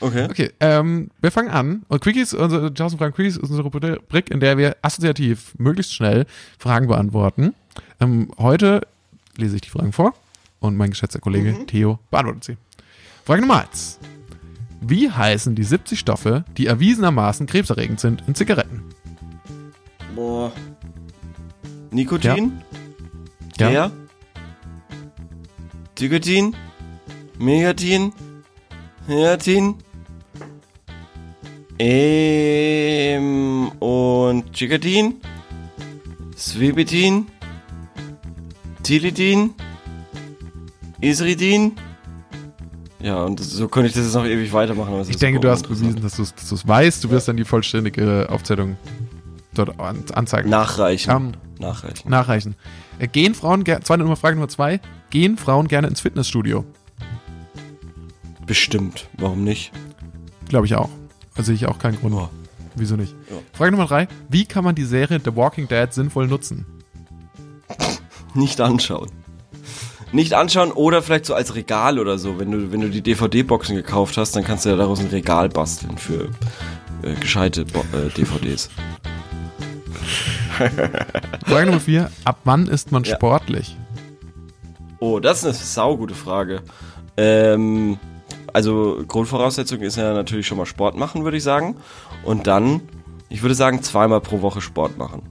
[0.02, 0.26] Okay.
[0.32, 1.84] Okay, ähm, wir fangen an.
[1.90, 6.26] Und Quickies, unsere Jason Fragen Quickies ist unsere Rubrik, in der wir assoziativ möglichst schnell
[6.58, 7.54] Fragen beantworten.
[8.00, 8.82] Ähm, heute
[9.38, 10.16] lese ich die Fragen vor
[10.60, 11.68] und mein geschätzter Kollege mhm.
[11.68, 12.58] Theo beantwortet sie.
[13.26, 14.00] Frage Nummer 1.
[14.88, 18.84] Wie heißen die 70 Stoffe, die erwiesenermaßen krebserregend sind in Zigaretten?
[20.16, 20.52] Boah.
[21.92, 22.62] Nikotin?
[23.58, 23.70] Ja.
[23.72, 23.92] ja.
[25.96, 26.56] Tikotin?
[27.40, 28.14] Megatin?
[29.08, 29.76] Hiatin?
[31.80, 35.22] Ähm, und Chicatin?
[36.38, 37.28] Swibitin?
[38.86, 39.56] Tilidin,
[41.02, 41.76] Isridin.
[43.06, 45.00] Ja, und so könnte ich das jetzt noch ewig weitermachen.
[45.08, 47.04] ich denke, du hast bewiesen, dass du es weißt.
[47.04, 48.78] Du wirst dann die vollständige Aufzählung
[49.54, 50.50] dort anzeigen.
[50.50, 51.16] Nachreichen.
[51.16, 52.10] Um, nachreichen.
[52.10, 52.56] Nachreichen.
[52.98, 54.80] Äh, gehen Frauen, zweite Nummer, Frage Nummer zwei.
[55.12, 56.66] Gehen Frauen gerne ins Fitnessstudio?
[58.48, 59.08] Bestimmt.
[59.20, 59.72] Warum nicht?
[60.50, 60.90] Glaube ich auch.
[61.36, 62.16] Also sehe ich auch keinen Grund.
[62.16, 62.30] Oh.
[62.74, 63.14] Wieso nicht?
[63.30, 63.36] Ja.
[63.54, 64.08] Frage Nummer drei.
[64.30, 66.66] Wie kann man die Serie The Walking Dead sinnvoll nutzen?
[68.34, 69.12] Nicht anschauen.
[70.16, 72.40] Nicht anschauen oder vielleicht so als Regal oder so.
[72.40, 75.50] Wenn du, wenn du die DVD-Boxen gekauft hast, dann kannst du ja daraus ein Regal
[75.50, 76.30] basteln für
[77.04, 78.70] äh, gescheite Bo äh, DVDs.
[81.46, 82.10] Frage Nummer vier.
[82.24, 83.16] Ab wann ist man ja.
[83.16, 83.78] sportlich?
[85.00, 86.62] Oh, das ist eine saugute Frage.
[87.18, 88.00] Ähm,
[88.54, 91.76] also Grundvoraussetzung ist ja natürlich schon mal Sport machen, würde ich sagen.
[92.24, 92.82] Und dann,
[93.28, 95.24] ich würde sagen, zweimal pro Woche Sport machen.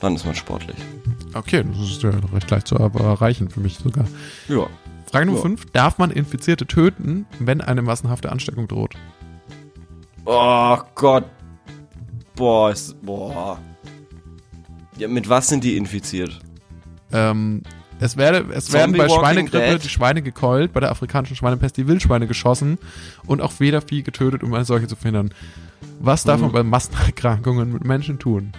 [0.00, 0.78] Dann ist man sportlich.
[1.34, 4.06] Okay, das ist ja recht leicht zu erreichen für mich sogar.
[4.48, 4.66] Ja.
[5.10, 5.64] Frage Nummer 5.
[5.64, 5.70] Ja.
[5.72, 8.94] Darf man Infizierte töten, wenn eine massenhafte Ansteckung droht?
[10.24, 11.24] Oh Gott.
[12.34, 13.58] Boah, ist, boah.
[14.96, 16.38] Ja, mit was sind die infiziert?
[17.12, 17.62] Ähm,
[18.00, 22.26] es, werde, es werden bei Schweinegrippe die Schweine gekeult, bei der afrikanischen Schweinepest die Wildschweine
[22.26, 22.78] geschossen
[23.26, 25.34] und auch Federvieh getötet, um eine solche zu verhindern.
[26.00, 26.42] Was darf hm.
[26.42, 28.52] man bei Massenerkrankungen mit Menschen tun?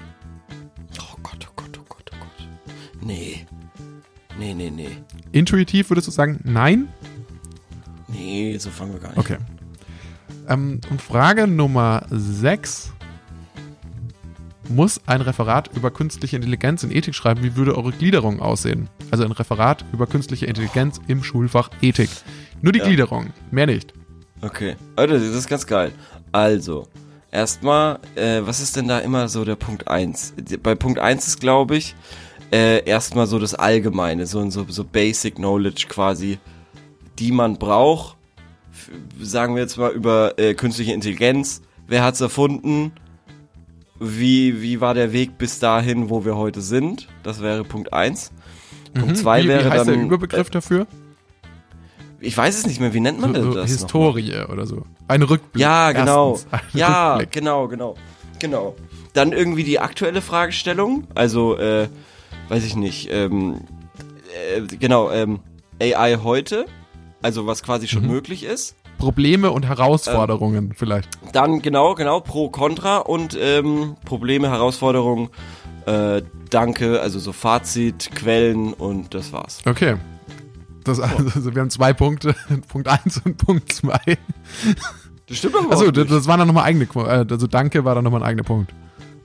[3.06, 3.45] Nee.
[4.38, 4.89] Nee, nee, nee.
[5.32, 6.88] Intuitiv würdest du sagen, nein?
[8.08, 9.38] Nee, so fangen wir gar nicht Okay.
[10.47, 12.93] Ähm, und Frage Nummer 6
[14.70, 17.43] muss ein Referat über künstliche Intelligenz in Ethik schreiben.
[17.43, 18.89] Wie würde eure Gliederung aussehen?
[19.12, 22.10] Also ein Referat über künstliche Intelligenz im Schulfach Ethik.
[22.62, 22.86] Nur die ja.
[22.86, 23.93] Gliederung, mehr nicht.
[24.41, 25.91] Okay, Alter, das ist ganz geil.
[26.32, 26.88] Also,
[27.32, 30.34] erstmal, äh, was ist denn da immer so der Punkt 1?
[30.62, 31.95] Bei Punkt 1 ist, glaube ich,
[32.54, 36.38] äh, erstmal so das Allgemeine, so, so, so Basic Knowledge quasi,
[37.20, 38.16] die man braucht.
[39.20, 41.62] Sagen wir jetzt mal über äh, künstliche Intelligenz.
[41.88, 42.93] Wer hat's erfunden?
[44.04, 47.08] wie, wie war der Weg bis dahin, wo wir heute sind?
[47.24, 48.32] Das wäre Punkt 1.
[48.93, 48.99] Mhm.
[48.99, 49.95] Punkt 2 wäre wie heißt dann.
[49.95, 50.88] der Überbegriff äh, dafür?
[52.20, 53.70] Ich weiß es nicht mehr, wie nennt man so, das?
[53.70, 54.84] Historie oder so.
[55.08, 55.62] Ein Rückblick.
[55.62, 56.39] Ja, genau.
[56.74, 57.32] ja, Rückblick.
[57.32, 57.95] genau, genau.
[58.39, 58.76] Genau.
[59.14, 61.06] Dann irgendwie die aktuelle Fragestellung.
[61.16, 61.88] Also, äh,
[62.50, 63.62] weiß ich nicht, ähm,
[64.56, 65.39] äh, genau, ähm,
[65.82, 66.66] AI heute.
[67.22, 68.12] Also, was quasi schon mhm.
[68.12, 68.76] möglich ist.
[68.98, 71.10] Probleme und Herausforderungen ähm, vielleicht.
[71.32, 75.30] Dann genau, genau, Pro, Contra und ähm, Probleme, Herausforderungen,
[75.86, 79.60] äh, Danke, also so Fazit, Quellen und das war's.
[79.66, 79.96] Okay.
[80.84, 82.36] Das, also wir haben zwei Punkte,
[82.68, 83.98] Punkt 1 und Punkt 2.
[85.28, 88.04] Das stimmt aber Also das, das waren dann nochmal eigene, äh, also Danke war dann
[88.04, 88.74] nochmal ein eigener Punkt.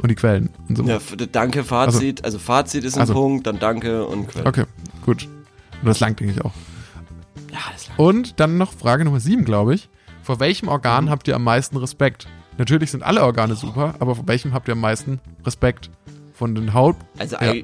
[0.00, 0.84] Und die Quellen und so.
[0.84, 0.98] Ja,
[1.32, 3.14] Danke, Fazit, also, also Fazit ist ein also.
[3.14, 4.46] Punkt, dann Danke und Quellen.
[4.46, 4.64] Okay,
[5.04, 5.28] gut.
[5.80, 6.52] Und das langt, denke ich, auch.
[7.50, 7.98] Ja, das langt.
[7.98, 9.88] Und dann noch Frage Nummer 7, glaube ich.
[10.22, 11.10] Vor welchem Organ mhm.
[11.10, 12.28] habt ihr am meisten Respekt?
[12.58, 15.90] Natürlich sind alle Organe super, aber vor welchem habt ihr am meisten Respekt?
[16.34, 16.96] Von den Haut.
[17.18, 17.54] Also ja.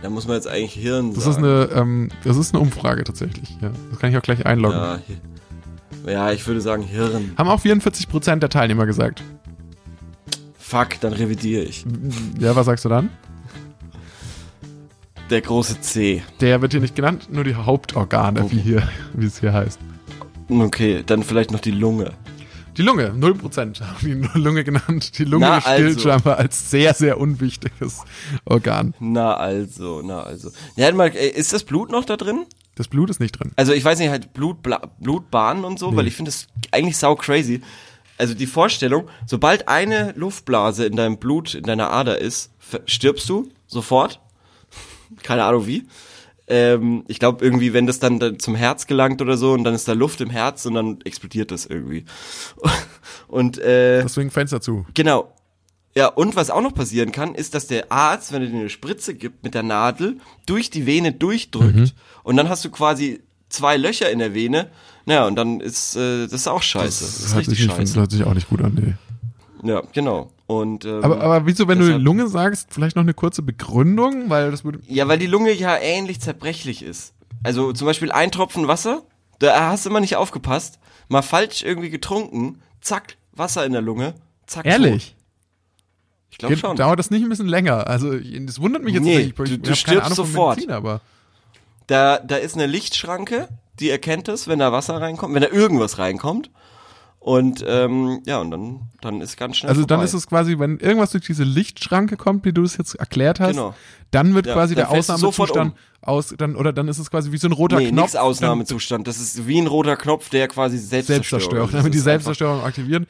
[0.00, 1.44] da muss man jetzt eigentlich Hirn das sagen.
[1.44, 3.58] Ist eine, ähm, das ist eine Umfrage tatsächlich.
[3.60, 3.70] Ja.
[3.90, 4.78] Das kann ich auch gleich einloggen.
[4.78, 5.00] Ja,
[6.06, 7.32] ja ich würde sagen Hirn.
[7.36, 9.22] Haben auch 44% der Teilnehmer gesagt.
[10.72, 11.84] Fuck, dann revidiere ich.
[12.40, 13.10] Ja, was sagst du dann?
[15.28, 16.22] Der große C.
[16.40, 18.56] Der wird hier nicht genannt, nur die Hauptorgane, okay.
[18.56, 19.78] wie, hier, wie es hier heißt.
[20.48, 22.12] Okay, dann vielleicht noch die Lunge.
[22.78, 25.18] Die Lunge, 0% haben die Lunge genannt.
[25.18, 26.08] Die Lunge na gilt also.
[26.08, 28.04] scheinbar als sehr, sehr unwichtiges
[28.46, 28.94] Organ.
[28.98, 30.52] Na also, na also.
[30.76, 32.46] Ja, mal, ist das Blut noch da drin?
[32.76, 33.52] Das Blut ist nicht drin.
[33.56, 34.56] Also ich weiß nicht, halt Blut,
[35.00, 35.98] Blutbahnen und so, nee.
[35.98, 37.60] weil ich finde das eigentlich sau crazy.
[38.22, 42.52] Also die Vorstellung, sobald eine Luftblase in deinem Blut, in deiner Ader ist,
[42.86, 44.20] stirbst du sofort
[45.24, 45.86] keine Ahnung wie.
[46.46, 49.88] Ähm, ich glaube irgendwie, wenn das dann zum Herz gelangt oder so und dann ist
[49.88, 52.04] da Luft im Herz und dann explodiert das irgendwie.
[53.28, 54.86] und äh, deswegen Fenster zu.
[54.94, 55.34] Genau.
[55.96, 58.70] Ja, und was auch noch passieren kann, ist, dass der Arzt, wenn er dir eine
[58.70, 60.16] Spritze gibt mit der Nadel,
[60.46, 61.90] durch die Vene durchdrückt mhm.
[62.22, 63.20] und dann hast du quasi
[63.50, 64.70] zwei Löcher in der Vene.
[65.06, 67.04] Naja, und dann ist äh, das ist auch scheiße.
[67.04, 67.80] Das, das ist richtig scheiße.
[67.80, 68.94] Das hört sich auch nicht gut an, nee.
[69.68, 70.30] Ja, genau.
[70.46, 74.28] Und, ähm, aber, aber wieso, wenn deshalb, du Lunge sagst, vielleicht noch eine kurze Begründung?
[74.28, 74.80] Weil das würde.
[74.88, 77.14] Ja, weil die Lunge ja ähnlich zerbrechlich ist.
[77.42, 79.02] Also zum Beispiel ein Tropfen Wasser,
[79.38, 80.78] da hast du immer nicht aufgepasst,
[81.08, 84.14] mal falsch irgendwie getrunken, zack, Wasser in der Lunge,
[84.46, 84.66] zack.
[84.66, 85.08] Ehrlich?
[85.08, 85.22] Tot.
[86.30, 86.76] Ich glaube schon.
[86.76, 87.86] Dauert das nicht ein bisschen länger?
[87.86, 89.38] Also, das wundert mich jetzt nee, nicht.
[89.38, 90.56] Ich, du, du stirbst sofort.
[90.56, 91.00] Medizin, aber.
[91.86, 93.48] Da, da ist eine Lichtschranke,
[93.82, 96.50] die erkennt es, wenn da Wasser reinkommt, wenn da irgendwas reinkommt.
[97.22, 99.68] Und ähm, ja, und dann, dann ist ganz schnell.
[99.68, 99.94] Also vorbei.
[99.94, 103.38] dann ist es quasi, wenn irgendwas durch diese Lichtschranke kommt, wie du es jetzt erklärt
[103.38, 103.74] hast, genau.
[104.10, 105.78] dann wird ja, quasi dann der Ausnahmezustand um.
[106.00, 108.06] aus, dann, oder dann ist es quasi wie so ein roter nee, Knopf.
[108.06, 109.06] Nix Ausnahmezustand.
[109.06, 111.20] Das ist wie ein roter Knopf, der quasi Selbstzerstörung.
[111.40, 113.06] Selbstzerstörung, damit die Selbstzerstörung aktivieren.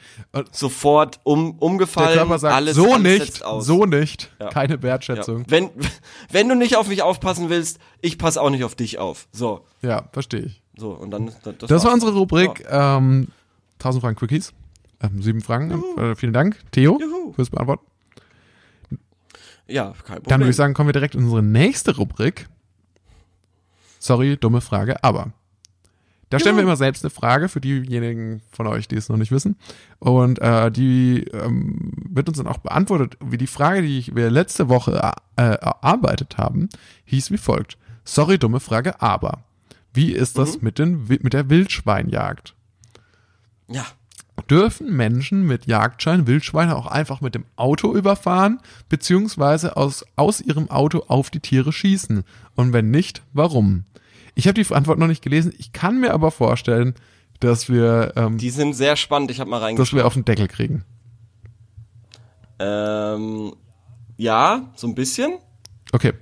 [0.51, 2.09] Sofort um, umgefallen.
[2.09, 4.29] Der Körper sagt, alles, so nicht, so nicht.
[4.39, 4.49] Ja.
[4.49, 5.39] Keine Wertschätzung.
[5.39, 5.45] Ja.
[5.47, 5.69] Wenn,
[6.29, 9.27] wenn du nicht auf mich aufpassen willst, ich passe auch nicht auf dich auf.
[9.31, 9.65] So.
[9.81, 10.62] Ja, verstehe ich.
[10.75, 13.27] So, und dann, das, das war unsere Rubrik, ähm,
[13.79, 14.53] 1000 Fragen Quickies.
[15.01, 15.83] Ähm, sieben Fragen.
[15.97, 17.33] Äh, vielen Dank, Theo, Juhu.
[17.33, 17.85] fürs Beantworten.
[19.67, 20.23] Ja, kein Problem.
[20.25, 22.47] Dann würde ich sagen, kommen wir direkt in unsere nächste Rubrik.
[23.99, 25.31] Sorry, dumme Frage, aber.
[26.29, 29.31] Da stellen wir immer selbst eine Frage für diejenigen von euch, die es noch nicht
[29.31, 29.55] wissen.
[29.99, 34.67] Und äh, die ähm, wird uns dann auch beantwortet, wie die Frage, die wir letzte
[34.67, 36.69] Woche äh, erarbeitet haben,
[37.05, 37.77] hieß wie folgt.
[38.03, 39.43] Sorry, dumme Frage, aber.
[39.93, 40.63] Wie ist das mhm.
[40.63, 42.55] mit, den, mit der Wildschweinjagd?
[43.67, 43.85] Ja.
[44.49, 50.69] Dürfen Menschen mit Jagdschein Wildschweine auch einfach mit dem Auto überfahren, beziehungsweise aus, aus ihrem
[50.69, 52.23] Auto auf die Tiere schießen?
[52.55, 53.85] Und wenn nicht, warum?
[54.35, 55.53] Ich habe die Antwort noch nicht gelesen.
[55.57, 56.95] Ich kann mir aber vorstellen,
[57.39, 58.13] dass wir.
[58.15, 59.31] Ähm, die sind sehr spannend.
[59.31, 59.87] Ich habe mal reingeschaut.
[59.87, 60.83] Dass wir auf den Deckel kriegen.
[62.59, 63.53] Ähm,
[64.17, 65.37] ja, so ein bisschen.
[65.91, 66.13] Okay.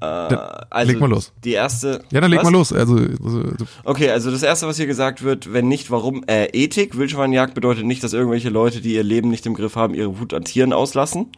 [0.00, 1.32] Äh, also leg mal los.
[1.42, 2.02] Die erste.
[2.10, 2.44] Ja, dann leg was?
[2.44, 2.72] mal los.
[2.72, 6.46] Also, also, also, Okay, also das erste, was hier gesagt wird, wenn nicht, warum, äh,
[6.46, 10.18] Ethik, Wildschweinjagd bedeutet nicht, dass irgendwelche Leute, die ihr Leben nicht im Griff haben, ihre
[10.18, 11.30] Wut an Tieren auslassen.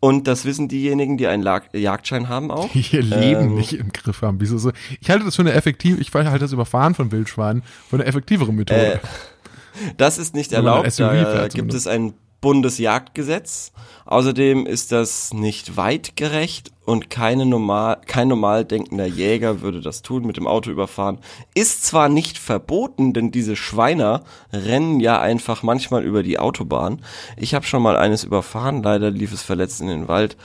[0.00, 2.68] Und das wissen diejenigen, die einen Lag Jagdschein haben auch.
[2.72, 4.40] Die ihr Leben ähm, nicht im Griff haben.
[4.40, 4.72] Wieso so?
[5.00, 8.52] Ich halte das für eine effektive, ich halte das Überfahren von Wildschweinen für eine effektivere
[8.52, 8.94] Methode.
[8.94, 8.98] Äh,
[9.98, 10.98] das ist nicht erlaubt.
[10.98, 13.72] Da gibt es ein Bundesjagdgesetz.
[14.04, 20.26] Außerdem ist das nicht weitgerecht und keine normal, kein normal denkender Jäger würde das tun,
[20.26, 21.20] mit dem Auto überfahren.
[21.54, 27.02] Ist zwar nicht verboten, denn diese Schweiner rennen ja einfach manchmal über die Autobahn.
[27.36, 30.36] Ich habe schon mal eines überfahren, leider lief es verletzt in den Wald.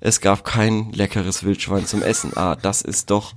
[0.00, 2.36] Es gab kein leckeres Wildschwein zum Essen.
[2.36, 3.32] Ah, das ist doch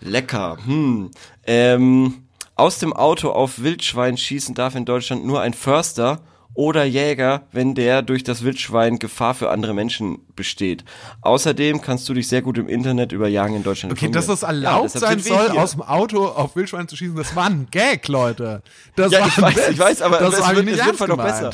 [0.00, 0.58] lecker.
[0.66, 1.12] Hm.
[1.46, 2.24] Ähm,
[2.56, 6.20] aus dem Auto auf Wildschwein schießen darf in Deutschland nur ein Förster
[6.54, 10.84] oder Jäger, wenn der durch das Wildschwein Gefahr für andere Menschen besteht.
[11.22, 14.42] Außerdem kannst du dich sehr gut im Internet über Jagen in Deutschland Okay, dass das
[14.42, 18.06] erlaubt ja, sein soll, aus dem Auto auf Wildschwein zu schießen, das war ein Gag,
[18.08, 18.62] Leute.
[18.96, 21.16] Das ja, war ich weiß, ich weiß, aber das es wird, nicht es wird noch
[21.16, 21.50] besser.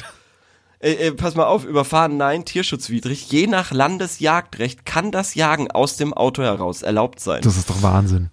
[0.80, 3.30] Äh, äh, pass mal auf, überfahren, nein, tierschutzwidrig.
[3.30, 7.42] Je nach Landesjagdrecht kann das Jagen aus dem Auto heraus erlaubt sein.
[7.42, 8.30] Das ist doch Wahnsinn.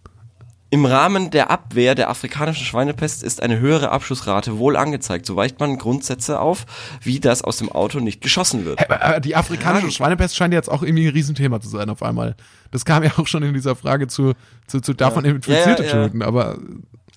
[0.72, 5.26] Im Rahmen der Abwehr der afrikanischen Schweinepest ist eine höhere Abschussrate wohl angezeigt.
[5.26, 6.66] So weicht man Grundsätze auf,
[7.01, 8.80] wie das aus dem Auto nicht geschossen wird.
[9.24, 12.36] Die afrikanische Schweinepest scheint jetzt auch irgendwie ein Riesenthema zu sein auf einmal.
[12.72, 14.34] Das kam ja auch schon in dieser Frage zu,
[14.68, 15.32] zu, zu davon ja.
[15.32, 16.57] Infizierte ja, ja, töten, aber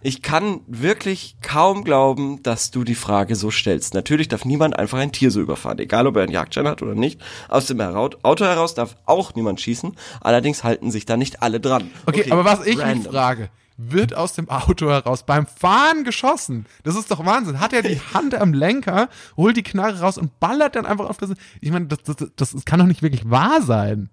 [0.01, 3.94] ich kann wirklich kaum glauben, dass du die Frage so stellst.
[3.94, 6.94] Natürlich darf niemand einfach ein Tier so überfahren, egal ob er einen Jagdschein hat oder
[6.94, 7.20] nicht.
[7.49, 9.96] Aus dem Auto heraus darf auch niemand schießen.
[10.20, 11.90] Allerdings halten sich da nicht alle dran.
[12.07, 12.99] Okay, okay aber was ich random.
[12.99, 16.66] mich frage, wird aus dem Auto heraus beim Fahren geschossen.
[16.84, 17.59] Das ist doch Wahnsinn.
[17.59, 21.16] Hat er die Hand am Lenker, holt die Knarre raus und ballert dann einfach auf
[21.16, 21.30] das.
[21.61, 24.11] Ich meine, das, das, das, das kann doch nicht wirklich wahr sein.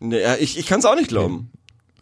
[0.00, 1.50] Naja, ich, ich kann es auch nicht glauben.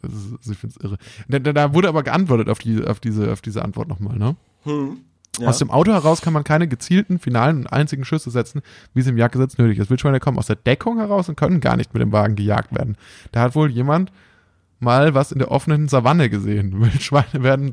[0.03, 0.99] Ist, also ich finde es irre.
[1.29, 4.37] Da, da, wurde aber geantwortet auf, die, auf, diese, auf diese Antwort nochmal, ne?
[4.65, 4.99] Hm.
[5.39, 5.49] Ja.
[5.49, 8.63] Aus dem Auto heraus kann man keine gezielten, finalen und einzigen Schüsse setzen,
[8.95, 9.89] wie es im Jagdgesetz nötig ist.
[9.89, 12.97] Wildschweine kommen aus der Deckung heraus und können gar nicht mit dem Wagen gejagt werden.
[13.31, 14.11] Da hat wohl jemand
[14.81, 16.81] mal was in der offenen Savanne gesehen.
[16.81, 17.73] Wildschweine werden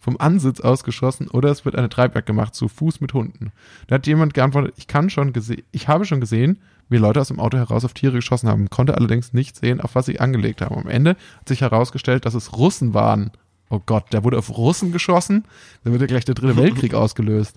[0.00, 3.52] vom Ansitz ausgeschossen oder es wird eine Treibjagd gemacht, zu Fuß mit Hunden.
[3.86, 7.28] Da hat jemand geantwortet, ich kann schon gesehen, ich habe schon gesehen, wie Leute aus
[7.28, 10.60] dem Auto heraus auf Tiere geschossen haben, konnte allerdings nicht sehen, auf was sie angelegt
[10.60, 10.76] haben.
[10.76, 13.32] Am Ende hat sich herausgestellt, dass es Russen waren.
[13.70, 15.44] Oh Gott, der wurde auf Russen geschossen,
[15.82, 17.56] dann wird ja gleich der dritte Weltkrieg ausgelöst.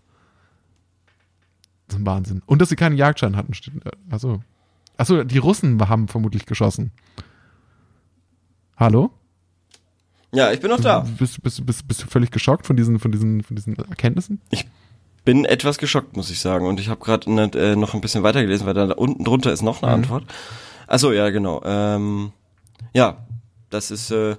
[1.87, 2.41] Das ist ein Wahnsinn.
[2.45, 3.53] Und dass sie keinen Jagdschein hatten.
[4.09, 4.41] Achso.
[4.97, 6.91] Achso, die Russen haben vermutlich geschossen.
[8.75, 9.11] Hallo?
[10.33, 10.99] Ja, ich bin noch da.
[11.17, 14.41] Bist, bist, bist, bist du völlig geschockt von diesen, von diesen, von diesen Erkenntnissen?
[14.49, 14.67] Ich
[15.27, 16.65] bin etwas geschockt, muss ich sagen.
[16.65, 19.83] Und ich habe gerade äh, noch ein bisschen weitergelesen, weil da unten drunter ist noch
[19.83, 20.03] eine mhm.
[20.03, 20.23] Antwort.
[20.87, 21.61] Achso, ja, genau.
[21.65, 22.31] Ähm,
[22.93, 23.27] ja,
[23.69, 24.37] das ist äh,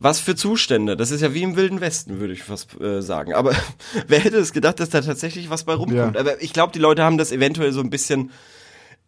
[0.00, 0.96] was für Zustände.
[0.96, 3.34] Das ist ja wie im Wilden Westen, würde ich fast äh, sagen.
[3.34, 3.52] Aber
[4.08, 6.16] wer hätte es gedacht, dass da tatsächlich was bei rumkommt?
[6.16, 6.20] Ja.
[6.20, 8.32] Aber ich glaube, die Leute haben das eventuell so ein bisschen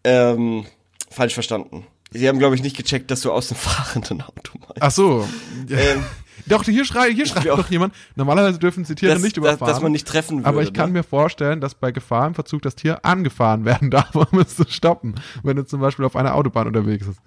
[0.04, 0.66] ähm,
[1.10, 1.84] falsch verstanden.
[2.12, 4.78] Sie haben, glaube ich, nicht gecheckt, dass du aus dem fahrenden Auto meinst.
[4.78, 5.26] Ach so.
[5.68, 6.04] Ähm,
[6.48, 9.72] doch, hier, schrei, hier schreibt doch jemand, normalerweise dürfen sie Tiere das, nicht überfahren.
[9.72, 10.48] Dass man nicht treffen würde.
[10.48, 10.98] Aber ich kann ne?
[10.98, 14.64] mir vorstellen, dass bei Gefahr im Verzug das Tier angefahren werden darf, um es zu
[14.68, 17.20] stoppen, wenn es zum Beispiel auf einer Autobahn unterwegs ist.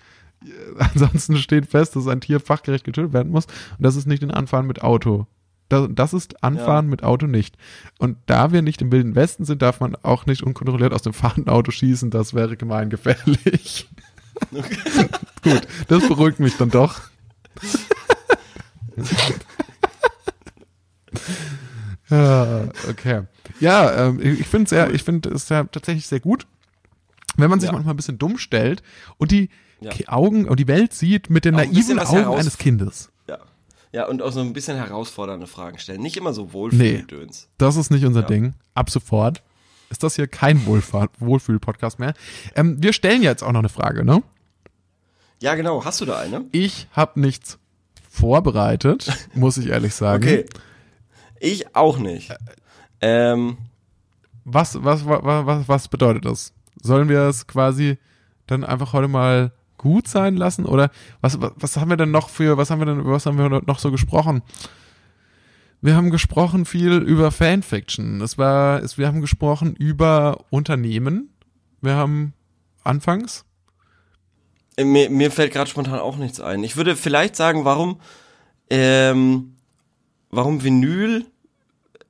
[0.78, 4.32] Ansonsten steht fest, dass ein Tier fachgerecht getötet werden muss und das ist nicht ein
[4.32, 5.28] Anfahren mit Auto.
[5.68, 6.90] Das, das ist Anfahren ja.
[6.90, 7.56] mit Auto nicht.
[8.00, 11.14] Und da wir nicht im Wilden Westen sind, darf man auch nicht unkontrolliert aus dem
[11.14, 12.10] fahrenden Auto schießen.
[12.10, 13.88] Das wäre gemeingefährlich.
[14.52, 15.10] Okay.
[15.44, 17.02] Gut, das beruhigt mich dann doch.
[22.10, 23.24] ja, okay.
[23.60, 26.48] Ja, ähm, ich finde es sehr, ich finde es ja tatsächlich sehr gut,
[27.38, 27.74] wenn man sich ja.
[27.74, 28.84] manchmal ein bisschen dumm stellt
[29.18, 29.50] und die
[29.82, 29.92] ja.
[30.08, 33.12] Augen und die Welt sieht mit den auch naiven Augen eines Kindes.
[33.28, 33.40] Ja.
[33.92, 36.02] Ja, und auch so ein bisschen herausfordernde Fragen stellen.
[36.02, 37.44] Nicht immer so Wohlfühldöns.
[37.44, 38.28] Nee, das ist nicht unser ja.
[38.28, 38.54] Ding.
[38.76, 39.42] Ab sofort
[39.90, 42.14] ist das hier kein Wohlfühl-Podcast mehr.
[42.56, 44.22] Ähm, wir stellen jetzt auch noch eine Frage, ne?
[45.42, 45.86] Ja, genau.
[45.86, 46.46] Hast du da eine?
[46.52, 47.59] Ich habe nichts
[48.20, 50.24] vorbereitet, muss ich ehrlich sagen.
[50.24, 50.46] Okay.
[51.40, 52.34] Ich auch nicht.
[53.02, 53.58] Ähm.
[54.44, 56.54] Was, was, was, was, was bedeutet das?
[56.82, 57.98] Sollen wir es quasi
[58.48, 60.66] dann einfach heute mal gut sein lassen?
[60.66, 60.90] Oder
[61.22, 63.50] was, was, was haben wir denn noch für, was haben wir denn, was haben wir
[63.50, 64.42] noch so gesprochen?
[65.82, 68.22] Wir haben gesprochen viel über Fanfiction.
[68.22, 71.30] Es war, es, wir haben gesprochen über Unternehmen.
[71.82, 72.34] Wir haben
[72.84, 73.46] anfangs.
[74.80, 76.64] Äh, mir, mir fällt gerade spontan auch nichts ein.
[76.64, 78.00] Ich würde vielleicht sagen, warum,
[78.70, 79.56] ähm,
[80.30, 81.26] warum Vinyl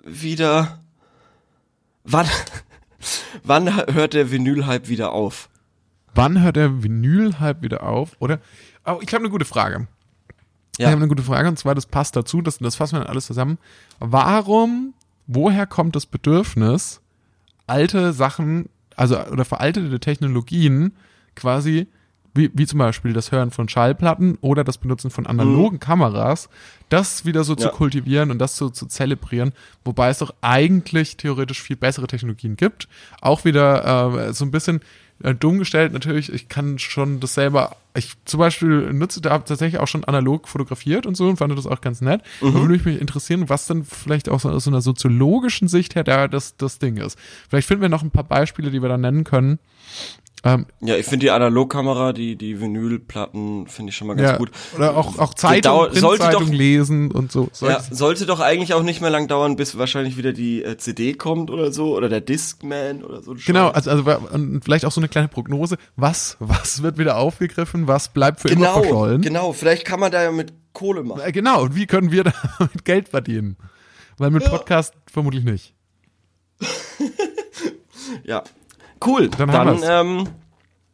[0.03, 0.79] wieder,
[2.03, 2.27] wann,
[3.43, 5.49] wann hört der Vinyl-Hype wieder auf?
[6.13, 8.15] Wann hört der Vinyl-Hype wieder auf?
[8.19, 8.39] Oder,
[8.85, 9.87] oh, ich habe eine gute Frage.
[10.77, 10.85] Ja.
[10.87, 13.09] Ich habe eine gute Frage und zwar, das passt dazu, das, das fassen wir dann
[13.09, 13.57] alles zusammen.
[13.99, 14.93] Warum,
[15.27, 17.01] woher kommt das Bedürfnis,
[17.67, 20.93] alte Sachen, also oder veraltete Technologien
[21.35, 21.87] quasi,
[22.39, 25.79] wie, wie zum Beispiel das Hören von Schallplatten oder das Benutzen von analogen mhm.
[25.79, 26.49] Kameras,
[26.87, 27.59] das wieder so ja.
[27.59, 29.51] zu kultivieren und das so zu zelebrieren,
[29.83, 32.87] wobei es doch eigentlich theoretisch viel bessere Technologien gibt.
[33.21, 34.79] Auch wieder äh, so ein bisschen
[35.21, 39.81] äh, dumm gestellt, natürlich, ich kann schon das selber, ich zum Beispiel nutze da tatsächlich
[39.81, 42.21] auch schon analog fotografiert und so und fand das auch ganz nett.
[42.41, 42.53] Mhm.
[42.53, 46.05] Da würde mich interessieren, was dann vielleicht auch so aus so einer soziologischen Sicht her
[46.05, 47.19] da das, das Ding ist.
[47.49, 49.59] Vielleicht finden wir noch ein paar Beispiele, die wir da nennen können,
[50.43, 54.37] ähm, ja, ich finde die Analogkamera, die, die Vinylplatten finde ich schon mal ganz ja,
[54.37, 54.51] gut.
[54.75, 57.49] Oder auch, auch Zeitung, sollte doch, lesen und so.
[57.59, 61.13] Ja, sollte doch eigentlich auch nicht mehr lang dauern, bis wahrscheinlich wieder die äh, CD
[61.13, 63.35] kommt oder so, oder der Discman oder so.
[63.45, 64.05] Genau, also, also
[64.63, 65.77] vielleicht auch so eine kleine Prognose.
[65.97, 67.87] Was, was wird wieder aufgegriffen?
[67.87, 69.21] Was bleibt für genau, immer verschollen?
[69.21, 71.21] Genau, vielleicht kann man da ja mit Kohle machen.
[71.21, 72.23] Äh, genau, und wie können wir
[72.59, 73.57] damit Geld verdienen?
[74.17, 74.49] Weil mit ja.
[74.49, 75.73] Podcast vermutlich nicht.
[78.23, 78.43] ja,
[79.05, 80.27] Cool, dann, dann ähm,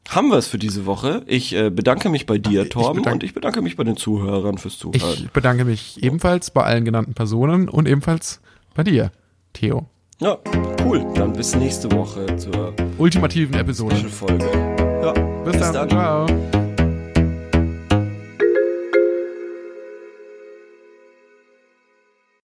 [0.09, 1.23] haben wir es für diese Woche.
[1.25, 4.57] Ich äh, bedanke mich bei dir, Torben, ich und ich bedanke mich bei den Zuhörern
[4.57, 4.99] fürs Zuhören.
[5.01, 8.41] Ich bedanke mich ebenfalls bei allen genannten Personen und ebenfalls
[8.75, 9.11] bei dir,
[9.53, 9.87] Theo.
[10.19, 10.37] Ja,
[10.85, 11.05] cool.
[11.15, 13.95] Dann bis nächste Woche zur ultimativen Episode.
[13.95, 14.45] Folge.
[15.03, 15.11] Ja,
[15.43, 15.89] bis, bis dann.
[15.89, 15.89] dann.
[15.89, 16.61] Ciao.